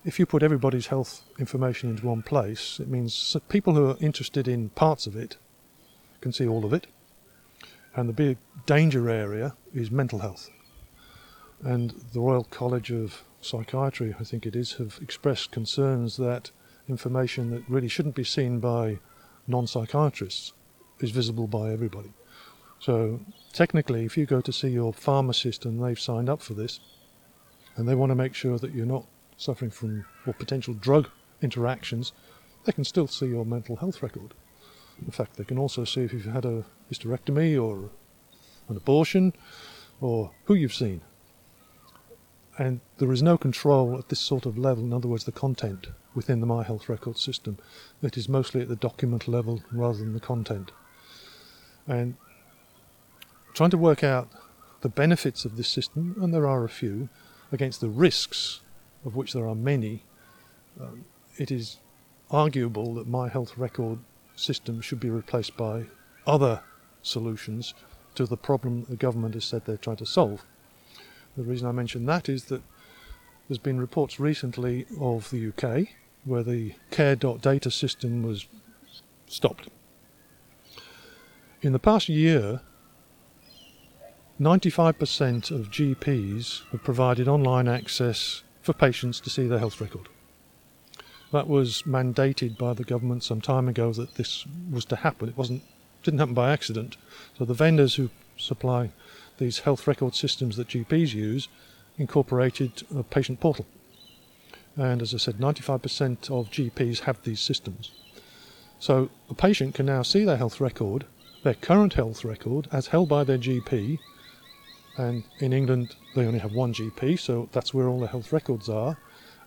if 0.07 0.21
you 0.21 0.25
put 0.25 0.45
everybody's 0.45 0.87
health 0.87 1.25
information 1.37 1.91
into 1.91 2.07
one 2.07 2.23
place, 2.23 2.79
it 2.79 2.87
means 2.87 3.37
people 3.49 3.75
who 3.75 3.91
are 3.91 3.97
interested 4.01 4.47
in 4.47 4.69
parts 4.71 5.09
of 5.09 5.17
it 5.17 5.37
can 6.21 6.33
see 6.33 6.47
all 6.47 6.65
of 6.65 6.73
it. 6.73 6.87
And 7.97 8.09
the 8.09 8.13
big 8.13 8.39
danger 8.67 9.11
area 9.11 9.57
is 9.75 9.91
mental 9.91 10.21
health. 10.21 10.49
and 11.63 11.91
the 12.13 12.21
Royal 12.21 12.45
College 12.45 12.93
of 12.93 13.25
Psychiatry, 13.41 14.15
I 14.21 14.25
think 14.25 14.47
it 14.47 14.55
is, 14.55 14.75
have 14.75 14.99
expressed 15.03 15.51
concerns 15.51 16.17
that 16.19 16.51
information 16.89 17.51
that 17.51 17.69
really 17.69 17.89
shouldn't 17.89 18.15
be 18.15 18.25
seen 18.25 18.61
by 18.61 18.99
non 19.49 19.67
psychiatrists 19.67 20.53
is 21.01 21.11
visible 21.11 21.49
by 21.49 21.73
everybody. 21.73 22.13
So, 22.79 23.21
technically, 23.53 24.05
if 24.05 24.17
you 24.17 24.27
go 24.27 24.41
to 24.43 24.53
see 24.53 24.69
your 24.69 24.93
pharmacist 24.93 25.65
and 25.65 25.83
they've 25.83 25.99
signed 25.99 26.29
up 26.29 26.43
for 26.43 26.55
this, 26.55 26.79
and 27.75 27.89
they 27.89 27.95
want 27.95 28.11
to 28.11 28.15
make 28.15 28.35
sure 28.35 28.59
that 28.59 28.75
you're 28.75 28.87
not 28.87 29.07
suffering 29.37 29.71
from 29.71 30.05
or 30.27 30.33
potential 30.33 30.75
drug 30.75 31.09
interactions, 31.43 32.13
they 32.65 32.73
can 32.73 32.85
still 32.85 33.07
see 33.07 33.27
your 33.27 33.45
mental 33.45 33.77
health 33.77 34.03
record. 34.03 34.35
In 35.05 35.11
fact, 35.11 35.37
they 35.37 35.45
can 35.45 35.59
also 35.59 35.85
see 35.85 36.03
if 36.03 36.13
you've 36.13 36.25
had 36.25 36.45
a 36.45 36.65
hysterectomy 36.91 37.63
or 37.63 37.91
an 38.69 38.77
abortion 38.77 39.33
or 40.01 40.31
who 40.45 40.55
you've 40.55 40.75
seen. 40.75 41.03
And 42.59 42.81
there 42.99 43.13
is 43.13 43.23
no 43.23 43.37
control 43.37 43.99
at 43.99 44.09
this 44.09 44.21
sort 44.21 44.47
of 44.47 44.57
level, 44.57 44.83
in 44.85 44.93
other 44.93 45.09
words, 45.09 45.25
the 45.25 45.33
content 45.33 45.89
within 46.15 46.41
the 46.41 46.47
My 46.47 46.63
Health 46.63 46.89
Record 46.89 47.19
system. 47.19 47.59
It 48.03 48.17
is 48.17 48.29
mostly 48.29 48.63
at 48.63 48.69
the 48.69 48.77
document 48.77 49.29
level 49.29 49.63
rather 49.71 49.99
than 49.99 50.15
the 50.15 50.21
content. 50.21 50.73
And 51.87 52.17
trying 53.53 53.71
to 53.71 53.79
work 53.79 54.03
out 54.03 54.31
the 54.81 54.89
benefits 54.89 55.45
of 55.45 55.57
this 55.57 55.69
system, 55.69 56.17
and 56.21 56.33
there 56.33 56.47
are 56.47 56.65
a 56.65 56.69
few, 56.71 57.11
against 57.53 57.81
the 57.83 57.89
risks, 57.91 58.61
of 59.07 59.17
which 59.17 59.33
there 59.33 59.49
are 59.49 59.55
many, 59.55 60.03
um, 60.81 61.05
it 61.39 61.51
is 61.51 61.79
arguable 62.31 62.95
that 62.95 63.07
My 63.07 63.29
Health 63.29 63.57
Record 63.57 64.01
system 64.35 64.81
should 64.81 65.01
be 65.01 65.09
replaced 65.09 65.57
by 65.57 65.87
other 66.27 66.61
solutions 67.03 67.73
to 68.17 68.27
the 68.27 68.37
problem 68.37 68.85
the 68.89 68.97
government 68.97 69.35
has 69.35 69.45
said 69.45 69.65
they're 69.65 69.77
trying 69.77 69.97
to 69.97 70.07
solve. 70.07 70.45
The 71.37 71.45
reason 71.45 71.69
I 71.69 71.73
mention 71.73 72.07
that 72.07 72.29
is 72.29 72.47
that 72.47 72.63
there's 73.49 73.59
been 73.59 73.79
reports 73.79 74.19
recently 74.19 74.87
of 75.01 75.31
the 75.31 75.49
UK 75.49 75.89
where 76.25 76.43
the 76.43 76.75
care.data 76.91 77.71
system 77.71 78.23
was 78.23 78.49
stopped. 79.29 79.69
In 81.63 81.73
the 81.73 81.79
past 81.79 82.09
year, 82.09 82.61
95% 84.41 85.51
of 85.51 85.71
GPs 85.71 86.63
have 86.71 86.83
provided 86.83 87.29
online 87.29 87.69
access 87.69 88.43
for 88.67 88.73
patients 88.73 89.21
to 89.21 89.31
see 89.31 89.47
their 89.47 89.61
health 89.61 89.81
record. 89.81 90.09
That 91.33 91.49
was 91.49 91.83
mandated 91.83 92.59
by 92.59 92.75
the 92.75 92.85
government 92.85 93.23
some 93.23 93.41
time 93.41 93.69
ago 93.69 93.93
that 93.93 94.17
this 94.17 94.45
was 94.71 94.85
to 94.87 94.97
happen. 94.97 95.29
It 95.29 95.37
wasn't 95.37 95.63
didn't 96.03 96.21
happen 96.21 96.35
by 96.35 96.53
accident. 96.53 96.97
So 97.39 97.45
the 97.45 97.55
vendors 97.55 97.95
who 97.95 98.11
supply 98.37 98.91
these 99.39 99.61
health 99.61 99.87
record 99.87 100.15
systems 100.15 100.57
that 100.57 100.69
GPs 100.69 101.15
use 101.15 101.49
incorporated 101.99 102.83
a 102.95 103.03
patient 103.03 103.41
portal. 103.41 103.67
And 104.77 105.01
as 105.01 105.15
I 105.15 105.19
said, 105.19 105.39
95% 105.39 106.31
of 106.31 106.51
GPs 106.51 107.01
have 107.01 107.23
these 107.23 107.41
systems. 107.41 107.93
So 108.79 109.11
a 109.31 109.35
patient 109.35 109.75
can 109.75 109.87
now 109.87 110.03
see 110.03 110.25
their 110.25 110.37
health 110.37 110.61
record, 110.61 111.07
their 111.43 111.55
current 111.55 111.95
health 111.95 112.25
record, 112.25 112.69
as 112.71 112.89
held 112.89 113.09
by 113.09 113.25
their 113.25 113.39
GP. 113.39 113.99
And 114.99 115.25
in 115.41 115.53
England, 115.53 115.97
they 116.15 116.27
only 116.27 116.39
have 116.39 116.53
one 116.53 116.73
GP, 116.73 117.19
so 117.19 117.49
that's 117.53 117.75
where 117.75 117.89
all 117.89 118.01
the 118.01 118.07
health 118.07 118.33
records 118.33 118.69
are. 118.69 118.97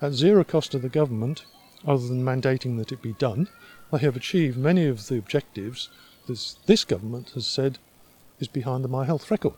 At 0.01 0.13
zero 0.13 0.43
cost 0.43 0.71
to 0.71 0.79
the 0.79 0.89
government, 0.89 1.45
other 1.87 2.07
than 2.07 2.23
mandating 2.23 2.77
that 2.77 2.91
it 2.91 3.01
be 3.01 3.13
done, 3.13 3.49
they 3.91 3.97
have 3.99 4.15
achieved 4.15 4.57
many 4.57 4.85
of 4.85 5.07
the 5.07 5.17
objectives 5.17 5.89
this, 6.27 6.53
this 6.67 6.85
government 6.85 7.31
has 7.31 7.47
said 7.47 7.79
is 8.39 8.47
behind 8.47 8.83
the 8.83 8.87
My 8.87 9.03
Health 9.05 9.29
record. 9.31 9.55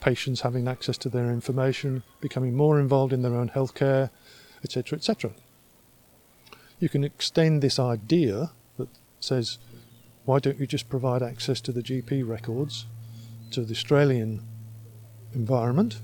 Patients 0.00 0.42
having 0.42 0.68
access 0.68 0.98
to 0.98 1.08
their 1.08 1.30
information, 1.30 2.02
becoming 2.20 2.54
more 2.54 2.78
involved 2.78 3.12
in 3.12 3.22
their 3.22 3.34
own 3.34 3.48
healthcare, 3.48 4.10
etc., 4.62 4.98
etc. 4.98 5.30
You 6.78 6.88
can 6.88 7.04
extend 7.04 7.62
this 7.62 7.78
idea 7.78 8.50
that 8.76 8.88
says, 9.18 9.58
why 10.26 10.38
don't 10.38 10.60
you 10.60 10.66
just 10.66 10.88
provide 10.88 11.22
access 11.22 11.60
to 11.62 11.72
the 11.72 11.82
GP 11.82 12.28
records 12.28 12.86
to 13.50 13.64
the 13.64 13.72
Australian 13.72 14.42
environment? 15.34 16.00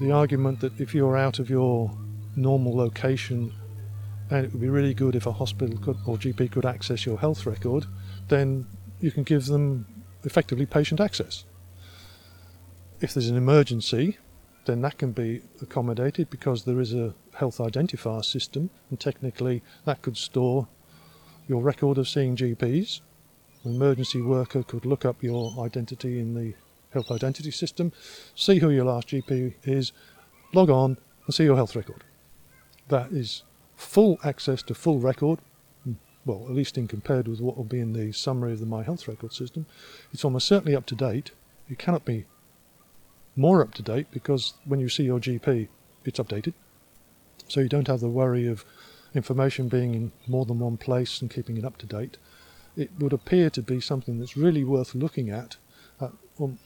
The 0.00 0.12
argument 0.12 0.60
that 0.60 0.80
if 0.80 0.94
you're 0.94 1.16
out 1.16 1.38
of 1.38 1.50
your 1.50 1.90
normal 2.36 2.76
location 2.76 3.52
and 4.30 4.44
it 4.44 4.52
would 4.52 4.60
be 4.60 4.68
really 4.68 4.94
good 4.94 5.16
if 5.16 5.26
a 5.26 5.32
hospital 5.32 5.78
could, 5.78 5.96
or 6.06 6.16
GP 6.16 6.52
could 6.52 6.66
access 6.66 7.06
your 7.06 7.18
health 7.18 7.46
record, 7.46 7.86
then 8.28 8.66
you 9.00 9.10
can 9.10 9.22
give 9.22 9.46
them 9.46 9.86
effectively 10.24 10.66
patient 10.66 11.00
access. 11.00 11.44
If 13.00 13.14
there's 13.14 13.28
an 13.28 13.36
emergency, 13.36 14.18
then 14.66 14.82
that 14.82 14.98
can 14.98 15.12
be 15.12 15.40
accommodated 15.62 16.28
because 16.28 16.64
there 16.64 16.80
is 16.80 16.92
a 16.92 17.14
health 17.34 17.58
identifier 17.58 18.24
system, 18.24 18.70
and 18.90 19.00
technically 19.00 19.62
that 19.84 20.02
could 20.02 20.16
store 20.16 20.68
your 21.48 21.62
record 21.62 21.96
of 21.96 22.08
seeing 22.08 22.36
GPs. 22.36 23.00
An 23.64 23.74
emergency 23.76 24.20
worker 24.20 24.62
could 24.62 24.84
look 24.84 25.04
up 25.04 25.22
your 25.22 25.54
identity 25.64 26.20
in 26.20 26.34
the 26.34 26.54
health 26.90 27.10
identity 27.10 27.50
system, 27.50 27.92
see 28.34 28.58
who 28.58 28.70
your 28.70 28.84
last 28.84 29.08
GP 29.08 29.54
is, 29.64 29.92
log 30.52 30.70
on, 30.70 30.98
and 31.26 31.34
see 31.34 31.44
your 31.44 31.56
health 31.56 31.76
record. 31.76 32.04
That 32.88 33.12
is 33.12 33.42
full 33.76 34.18
access 34.24 34.62
to 34.64 34.74
full 34.74 34.98
record 34.98 35.40
hmm. 35.84 35.92
well, 36.24 36.44
at 36.48 36.54
least 36.54 36.78
in 36.78 36.88
compared 36.88 37.28
with 37.28 37.40
what 37.40 37.56
will 37.56 37.64
be 37.64 37.80
in 37.80 37.92
the 37.92 38.12
summary 38.12 38.52
of 38.52 38.60
the 38.60 38.66
My 38.66 38.82
Health 38.82 39.06
Record 39.06 39.32
system, 39.32 39.66
it's 40.12 40.24
almost 40.24 40.48
certainly 40.48 40.74
up 40.74 40.86
to 40.86 40.94
date. 40.94 41.32
It 41.68 41.78
cannot 41.78 42.04
be 42.04 42.24
more 43.36 43.62
up 43.62 43.74
to 43.74 43.82
date 43.82 44.08
because 44.10 44.54
when 44.64 44.80
you 44.80 44.88
see 44.88 45.04
your 45.04 45.20
GP, 45.20 45.68
it's 46.04 46.18
updated. 46.18 46.54
So 47.46 47.60
you 47.60 47.68
don't 47.68 47.86
have 47.86 48.00
the 48.00 48.08
worry 48.08 48.46
of 48.46 48.64
information 49.14 49.68
being 49.68 49.94
in 49.94 50.12
more 50.26 50.44
than 50.44 50.58
one 50.58 50.76
place 50.76 51.20
and 51.20 51.30
keeping 51.30 51.56
it 51.56 51.64
up 51.64 51.78
to 51.78 51.86
date. 51.86 52.18
It 52.76 52.90
would 52.98 53.12
appear 53.12 53.50
to 53.50 53.62
be 53.62 53.80
something 53.80 54.18
that's 54.18 54.36
really 54.36 54.64
worth 54.64 54.94
looking 54.94 55.30
at 55.30 55.56
at 56.00 56.12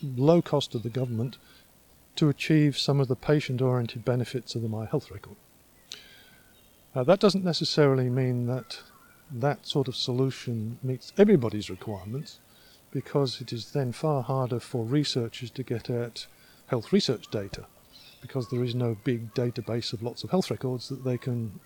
low 0.03 0.43
cost 0.43 0.73
to 0.73 0.79
the 0.79 0.91
government 0.91 1.39
to 2.17 2.29
achieve 2.29 2.79
some 2.79 3.01
of 3.01 3.09
the 3.09 3.17
patient 3.17 3.63
oriented 3.63 4.05
benefits 4.05 4.55
of 4.55 4.63
the 4.63 4.69
My 4.69 4.87
Health 4.87 5.11
Record. 5.11 5.37
Uh, 6.95 7.03
that 7.05 7.21
doesn't 7.21 7.45
necessarily 7.45 8.11
mean 8.11 8.47
that 8.47 8.81
that 9.31 9.67
sort 9.67 9.89
of 9.89 9.97
solution 9.97 10.79
meets 10.83 11.13
everybody's 11.17 11.71
requirements 11.71 12.41
because 12.91 13.41
it 13.41 13.53
is 13.53 13.73
then 13.73 13.93
far 13.93 14.23
harder 14.23 14.61
for 14.61 14.85
researchers 14.85 15.51
to 15.51 15.63
get 15.63 15.89
at 15.89 16.27
health 16.67 16.93
research 16.93 17.31
data 17.31 17.65
because 18.21 18.49
there 18.51 18.63
is 18.63 18.75
no 18.75 18.97
big 19.05 19.33
database 19.35 19.93
of 19.93 20.03
lots 20.03 20.23
of 20.23 20.31
health 20.31 20.51
records 20.51 20.89
that 20.89 21.03
they 21.03 21.17
can 21.17 21.59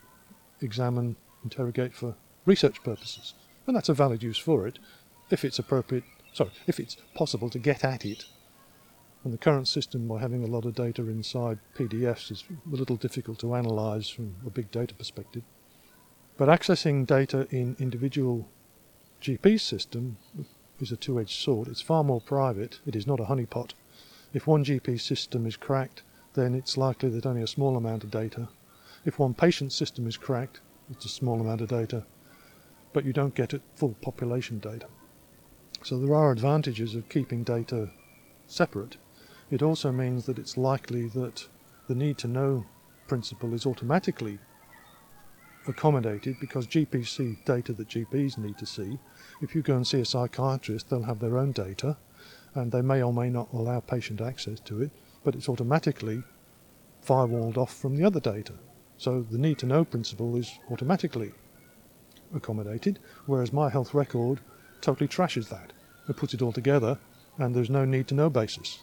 examine, 0.60 1.16
interrogate 1.44 1.94
for 1.94 2.14
research 2.46 2.82
purposes. 2.82 3.34
And 3.66 3.76
that's 3.76 3.88
a 3.88 3.94
valid 3.94 4.22
use 4.22 4.38
for 4.38 4.66
it 4.66 4.78
if 5.30 5.44
it's 5.44 5.58
appropriate, 5.58 6.04
sorry, 6.36 6.50
if 6.66 6.78
it's 6.78 6.98
possible 7.14 7.48
to 7.48 7.58
get 7.58 7.82
at 7.82 8.04
it. 8.04 8.26
And 9.24 9.32
the 9.32 9.38
current 9.38 9.66
system, 9.66 10.06
by 10.06 10.20
having 10.20 10.44
a 10.44 10.46
lot 10.46 10.66
of 10.66 10.74
data 10.74 11.02
inside 11.08 11.58
PDFs, 11.76 12.30
is 12.30 12.44
a 12.50 12.76
little 12.76 12.96
difficult 12.96 13.38
to 13.40 13.54
analyze 13.54 14.08
from 14.08 14.36
a 14.46 14.50
big 14.50 14.70
data 14.70 14.94
perspective. 14.94 15.42
But 16.36 16.48
accessing 16.48 17.06
data 17.06 17.48
in 17.50 17.74
individual 17.78 18.46
GP 19.22 19.58
system 19.58 20.18
is 20.78 20.92
a 20.92 20.96
two-edged 20.96 21.40
sword. 21.42 21.68
It's 21.68 21.80
far 21.80 22.04
more 22.04 22.20
private. 22.20 22.80
It 22.86 22.94
is 22.94 23.06
not 23.06 23.18
a 23.18 23.24
honeypot. 23.24 23.72
If 24.34 24.46
one 24.46 24.62
GP 24.62 25.00
system 25.00 25.46
is 25.46 25.56
cracked, 25.56 26.02
then 26.34 26.54
it's 26.54 26.76
likely 26.76 27.08
that 27.08 27.24
only 27.24 27.42
a 27.42 27.46
small 27.46 27.78
amount 27.78 28.04
of 28.04 28.10
data. 28.10 28.48
If 29.06 29.18
one 29.18 29.32
patient 29.32 29.72
system 29.72 30.06
is 30.06 30.18
cracked, 30.18 30.60
it's 30.90 31.06
a 31.06 31.08
small 31.08 31.40
amount 31.40 31.62
of 31.62 31.68
data, 31.68 32.04
but 32.92 33.06
you 33.06 33.14
don't 33.14 33.34
get 33.34 33.58
full 33.74 33.96
population 34.02 34.58
data. 34.58 34.86
So 35.86 35.96
there 36.00 36.16
are 36.16 36.32
advantages 36.32 36.96
of 36.96 37.08
keeping 37.08 37.44
data 37.44 37.88
separate. 38.48 38.96
It 39.52 39.62
also 39.62 39.92
means 39.92 40.26
that 40.26 40.36
it's 40.36 40.56
likely 40.56 41.06
that 41.10 41.46
the 41.86 41.94
need 41.94 42.18
to 42.18 42.26
know 42.26 42.66
principle 43.06 43.54
is 43.54 43.66
automatically 43.66 44.40
accommodated 45.68 46.40
because 46.40 46.66
GPs 46.66 47.06
see 47.06 47.38
data 47.44 47.72
that 47.72 47.88
GPs 47.88 48.36
need 48.36 48.58
to 48.58 48.66
see. 48.66 48.98
If 49.40 49.54
you 49.54 49.62
go 49.62 49.76
and 49.76 49.86
see 49.86 50.00
a 50.00 50.04
psychiatrist, 50.04 50.90
they'll 50.90 51.04
have 51.04 51.20
their 51.20 51.38
own 51.38 51.52
data 51.52 51.96
and 52.56 52.72
they 52.72 52.82
may 52.82 53.00
or 53.00 53.12
may 53.12 53.30
not 53.30 53.52
allow 53.52 53.78
patient 53.78 54.20
access 54.20 54.58
to 54.62 54.82
it, 54.82 54.90
but 55.22 55.36
it's 55.36 55.48
automatically 55.48 56.24
firewalled 57.06 57.56
off 57.56 57.72
from 57.72 57.94
the 57.94 58.02
other 58.02 58.18
data. 58.18 58.54
So 58.96 59.22
the 59.22 59.38
need 59.38 59.58
to 59.58 59.66
know 59.66 59.84
principle 59.84 60.34
is 60.34 60.58
automatically 60.68 61.32
accommodated, 62.34 62.98
whereas 63.26 63.52
my 63.52 63.70
health 63.70 63.94
record 63.94 64.40
totally 64.80 65.06
trashes 65.06 65.48
that. 65.50 65.72
It 66.08 66.16
puts 66.16 66.34
it 66.34 66.42
all 66.42 66.52
together 66.52 66.98
and 67.38 67.54
there's 67.54 67.70
no 67.70 67.84
need 67.84 68.08
to 68.08 68.14
know 68.14 68.30
basis. 68.30 68.80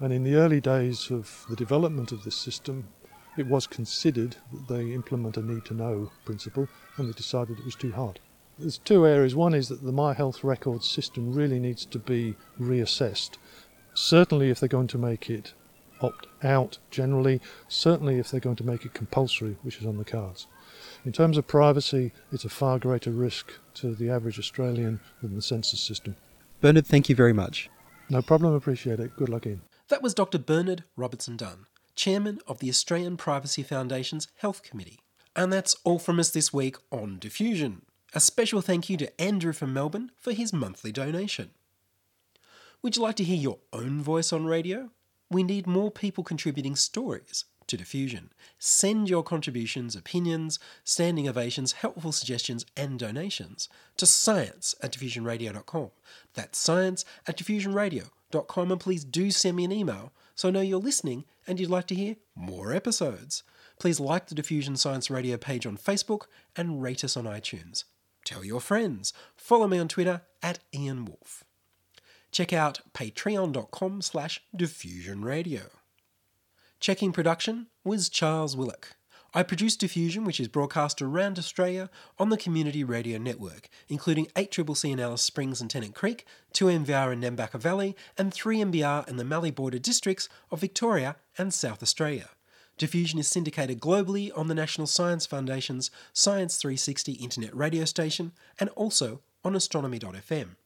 And 0.00 0.12
in 0.12 0.24
the 0.24 0.34
early 0.34 0.60
days 0.60 1.10
of 1.10 1.46
the 1.48 1.56
development 1.56 2.12
of 2.12 2.24
this 2.24 2.36
system, 2.36 2.88
it 3.36 3.46
was 3.46 3.66
considered 3.66 4.36
that 4.52 4.68
they 4.68 4.92
implement 4.92 5.36
a 5.36 5.42
need 5.42 5.64
to 5.66 5.74
know 5.74 6.10
principle 6.24 6.68
and 6.96 7.08
they 7.08 7.12
decided 7.12 7.58
it 7.58 7.64
was 7.64 7.74
too 7.74 7.92
hard. 7.92 8.20
There's 8.58 8.78
two 8.78 9.06
areas. 9.06 9.34
One 9.34 9.54
is 9.54 9.68
that 9.68 9.82
the 9.82 9.92
My 9.92 10.14
Health 10.14 10.42
Records 10.42 10.88
system 10.88 11.34
really 11.34 11.58
needs 11.58 11.84
to 11.86 11.98
be 11.98 12.36
reassessed. 12.58 13.36
Certainly, 13.92 14.50
if 14.50 14.60
they're 14.60 14.68
going 14.68 14.86
to 14.88 14.98
make 14.98 15.28
it 15.28 15.52
opt 16.00 16.26
out 16.42 16.78
generally, 16.90 17.40
certainly 17.68 18.18
if 18.18 18.30
they're 18.30 18.40
going 18.40 18.56
to 18.56 18.64
make 18.64 18.84
it 18.84 18.94
compulsory, 18.94 19.56
which 19.62 19.78
is 19.78 19.86
on 19.86 19.98
the 19.98 20.04
cards. 20.04 20.46
In 21.06 21.12
terms 21.12 21.38
of 21.38 21.46
privacy, 21.46 22.10
it's 22.32 22.44
a 22.44 22.48
far 22.48 22.80
greater 22.80 23.12
risk 23.12 23.52
to 23.74 23.94
the 23.94 24.10
average 24.10 24.40
Australian 24.40 24.98
than 25.22 25.36
the 25.36 25.40
census 25.40 25.78
system. 25.78 26.16
Bernard, 26.60 26.84
thank 26.84 27.08
you 27.08 27.14
very 27.14 27.32
much. 27.32 27.70
No 28.10 28.20
problem, 28.22 28.54
appreciate 28.54 28.98
it. 28.98 29.14
Good 29.14 29.28
luck 29.28 29.46
in. 29.46 29.60
That 29.86 30.02
was 30.02 30.14
Dr. 30.14 30.38
Bernard 30.38 30.82
Robertson 30.96 31.36
Dunn, 31.36 31.66
Chairman 31.94 32.40
of 32.48 32.58
the 32.58 32.68
Australian 32.68 33.16
Privacy 33.16 33.62
Foundation's 33.62 34.26
Health 34.38 34.64
Committee. 34.64 34.98
And 35.36 35.52
that's 35.52 35.76
all 35.84 36.00
from 36.00 36.18
us 36.18 36.30
this 36.30 36.52
week 36.52 36.76
on 36.90 37.20
Diffusion. 37.20 37.82
A 38.12 38.18
special 38.18 38.60
thank 38.60 38.90
you 38.90 38.96
to 38.96 39.20
Andrew 39.20 39.52
from 39.52 39.72
Melbourne 39.72 40.10
for 40.16 40.32
his 40.32 40.52
monthly 40.52 40.90
donation. 40.90 41.50
Would 42.82 42.96
you 42.96 43.02
like 43.02 43.16
to 43.16 43.24
hear 43.24 43.36
your 43.36 43.58
own 43.72 44.02
voice 44.02 44.32
on 44.32 44.44
radio? 44.44 44.90
We 45.30 45.44
need 45.44 45.68
more 45.68 45.92
people 45.92 46.24
contributing 46.24 46.74
stories 46.74 47.44
to 47.66 47.76
Diffusion. 47.76 48.30
Send 48.58 49.08
your 49.08 49.22
contributions, 49.22 49.96
opinions, 49.96 50.58
standing 50.84 51.28
ovations, 51.28 51.72
helpful 51.72 52.12
suggestions, 52.12 52.66
and 52.76 52.98
donations 52.98 53.68
to 53.96 54.06
science 54.06 54.74
at 54.82 54.92
diffusionradio.com. 54.92 55.90
That's 56.34 56.58
science 56.58 57.04
at 57.26 57.36
diffusionradio.com, 57.36 58.72
and 58.72 58.80
please 58.80 59.04
do 59.04 59.30
send 59.30 59.56
me 59.56 59.64
an 59.64 59.72
email 59.72 60.12
so 60.34 60.48
I 60.48 60.52
know 60.52 60.60
you're 60.60 60.78
listening 60.78 61.24
and 61.46 61.58
you'd 61.58 61.70
like 61.70 61.86
to 61.88 61.94
hear 61.94 62.16
more 62.34 62.72
episodes. 62.72 63.42
Please 63.78 64.00
like 64.00 64.26
the 64.26 64.34
Diffusion 64.34 64.76
Science 64.76 65.10
Radio 65.10 65.36
page 65.36 65.66
on 65.66 65.76
Facebook 65.76 66.22
and 66.56 66.82
rate 66.82 67.04
us 67.04 67.16
on 67.16 67.24
iTunes. 67.24 67.84
Tell 68.24 68.44
your 68.44 68.60
friends. 68.60 69.12
Follow 69.36 69.68
me 69.68 69.78
on 69.78 69.88
Twitter 69.88 70.22
at 70.42 70.58
Ian 70.74 71.04
Wolfe. 71.04 71.44
Check 72.32 72.52
out 72.52 72.80
patreon.com 72.92 74.02
slash 74.02 74.42
diffusionradio. 74.56 75.70
Checking 76.78 77.10
production 77.12 77.66
was 77.84 78.08
Charles 78.08 78.56
Willock. 78.56 78.96
I 79.34 79.42
produce 79.42 79.76
Diffusion, 79.76 80.24
which 80.24 80.38
is 80.38 80.48
broadcast 80.48 81.02
around 81.02 81.38
Australia 81.38 81.90
on 82.18 82.28
the 82.28 82.36
Community 82.36 82.84
Radio 82.84 83.18
Network, 83.18 83.68
including 83.88 84.26
8CCC 84.36 84.92
in 84.92 85.00
Alice 85.00 85.22
Springs 85.22 85.60
and 85.60 85.70
Tennant 85.70 85.94
Creek, 85.94 86.26
2MVR 86.54 87.12
in 87.12 87.20
Nambucca 87.20 87.58
Valley, 87.58 87.96
and 88.16 88.32
3MBR 88.32 89.08
in 89.08 89.16
the 89.16 89.24
Mallee 89.24 89.50
border 89.50 89.78
districts 89.78 90.28
of 90.50 90.60
Victoria 90.60 91.16
and 91.38 91.52
South 91.52 91.82
Australia. 91.82 92.30
Diffusion 92.78 93.18
is 93.18 93.26
syndicated 93.26 93.80
globally 93.80 94.30
on 94.36 94.48
the 94.48 94.54
National 94.54 94.86
Science 94.86 95.24
Foundation's 95.24 95.90
Science 96.12 96.58
360 96.58 97.12
internet 97.12 97.56
radio 97.56 97.86
station 97.86 98.32
and 98.60 98.68
also 98.70 99.20
on 99.44 99.56
astronomy.fm. 99.56 100.56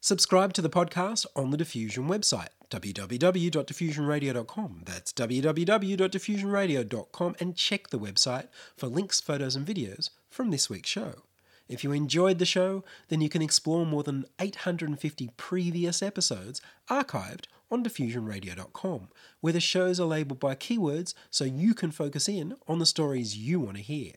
Subscribe 0.00 0.52
to 0.52 0.62
the 0.62 0.70
podcast 0.70 1.26
on 1.34 1.50
the 1.50 1.56
Diffusion 1.56 2.06
website, 2.06 2.48
www.diffusionradio.com. 2.70 4.82
That's 4.84 5.12
www.diffusionradio.com, 5.12 7.36
and 7.40 7.56
check 7.56 7.88
the 7.88 7.98
website 7.98 8.46
for 8.76 8.86
links, 8.86 9.20
photos, 9.20 9.56
and 9.56 9.66
videos 9.66 10.10
from 10.28 10.50
this 10.50 10.70
week's 10.70 10.90
show. 10.90 11.22
If 11.68 11.84
you 11.84 11.92
enjoyed 11.92 12.38
the 12.38 12.46
show, 12.46 12.82
then 13.08 13.20
you 13.20 13.28
can 13.28 13.42
explore 13.42 13.84
more 13.84 14.02
than 14.02 14.24
850 14.38 15.30
previous 15.36 16.02
episodes 16.02 16.62
archived 16.90 17.44
on 17.70 17.84
diffusionradio.com, 17.84 19.08
where 19.40 19.52
the 19.52 19.60
shows 19.60 20.00
are 20.00 20.06
labelled 20.06 20.40
by 20.40 20.54
keywords 20.54 21.12
so 21.30 21.44
you 21.44 21.74
can 21.74 21.90
focus 21.90 22.28
in 22.28 22.54
on 22.66 22.78
the 22.78 22.86
stories 22.86 23.36
you 23.36 23.60
want 23.60 23.76
to 23.76 23.82
hear. 23.82 24.12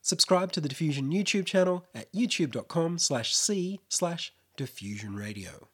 Subscribe 0.00 0.52
to 0.52 0.60
the 0.60 0.68
Diffusion 0.68 1.10
YouTube 1.10 1.44
channel 1.44 1.84
at 1.94 2.10
youtube.com 2.12 2.98
slash 2.98 3.34
c 3.34 3.80
slash 3.88 4.32
diffusionradio. 4.56 5.66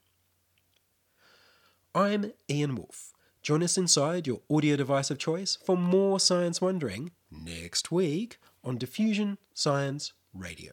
I'm 1.96 2.32
Ian 2.50 2.74
Wolfe. 2.74 3.12
Join 3.40 3.62
us 3.62 3.78
inside 3.78 4.26
your 4.26 4.40
audio 4.50 4.74
device 4.74 5.12
of 5.12 5.18
choice 5.18 5.56
for 5.64 5.76
more 5.76 6.18
science 6.18 6.60
wondering 6.60 7.12
next 7.30 7.92
week 7.92 8.38
on 8.64 8.78
Diffusion 8.78 9.38
Science 9.54 10.12
Radio. 10.32 10.72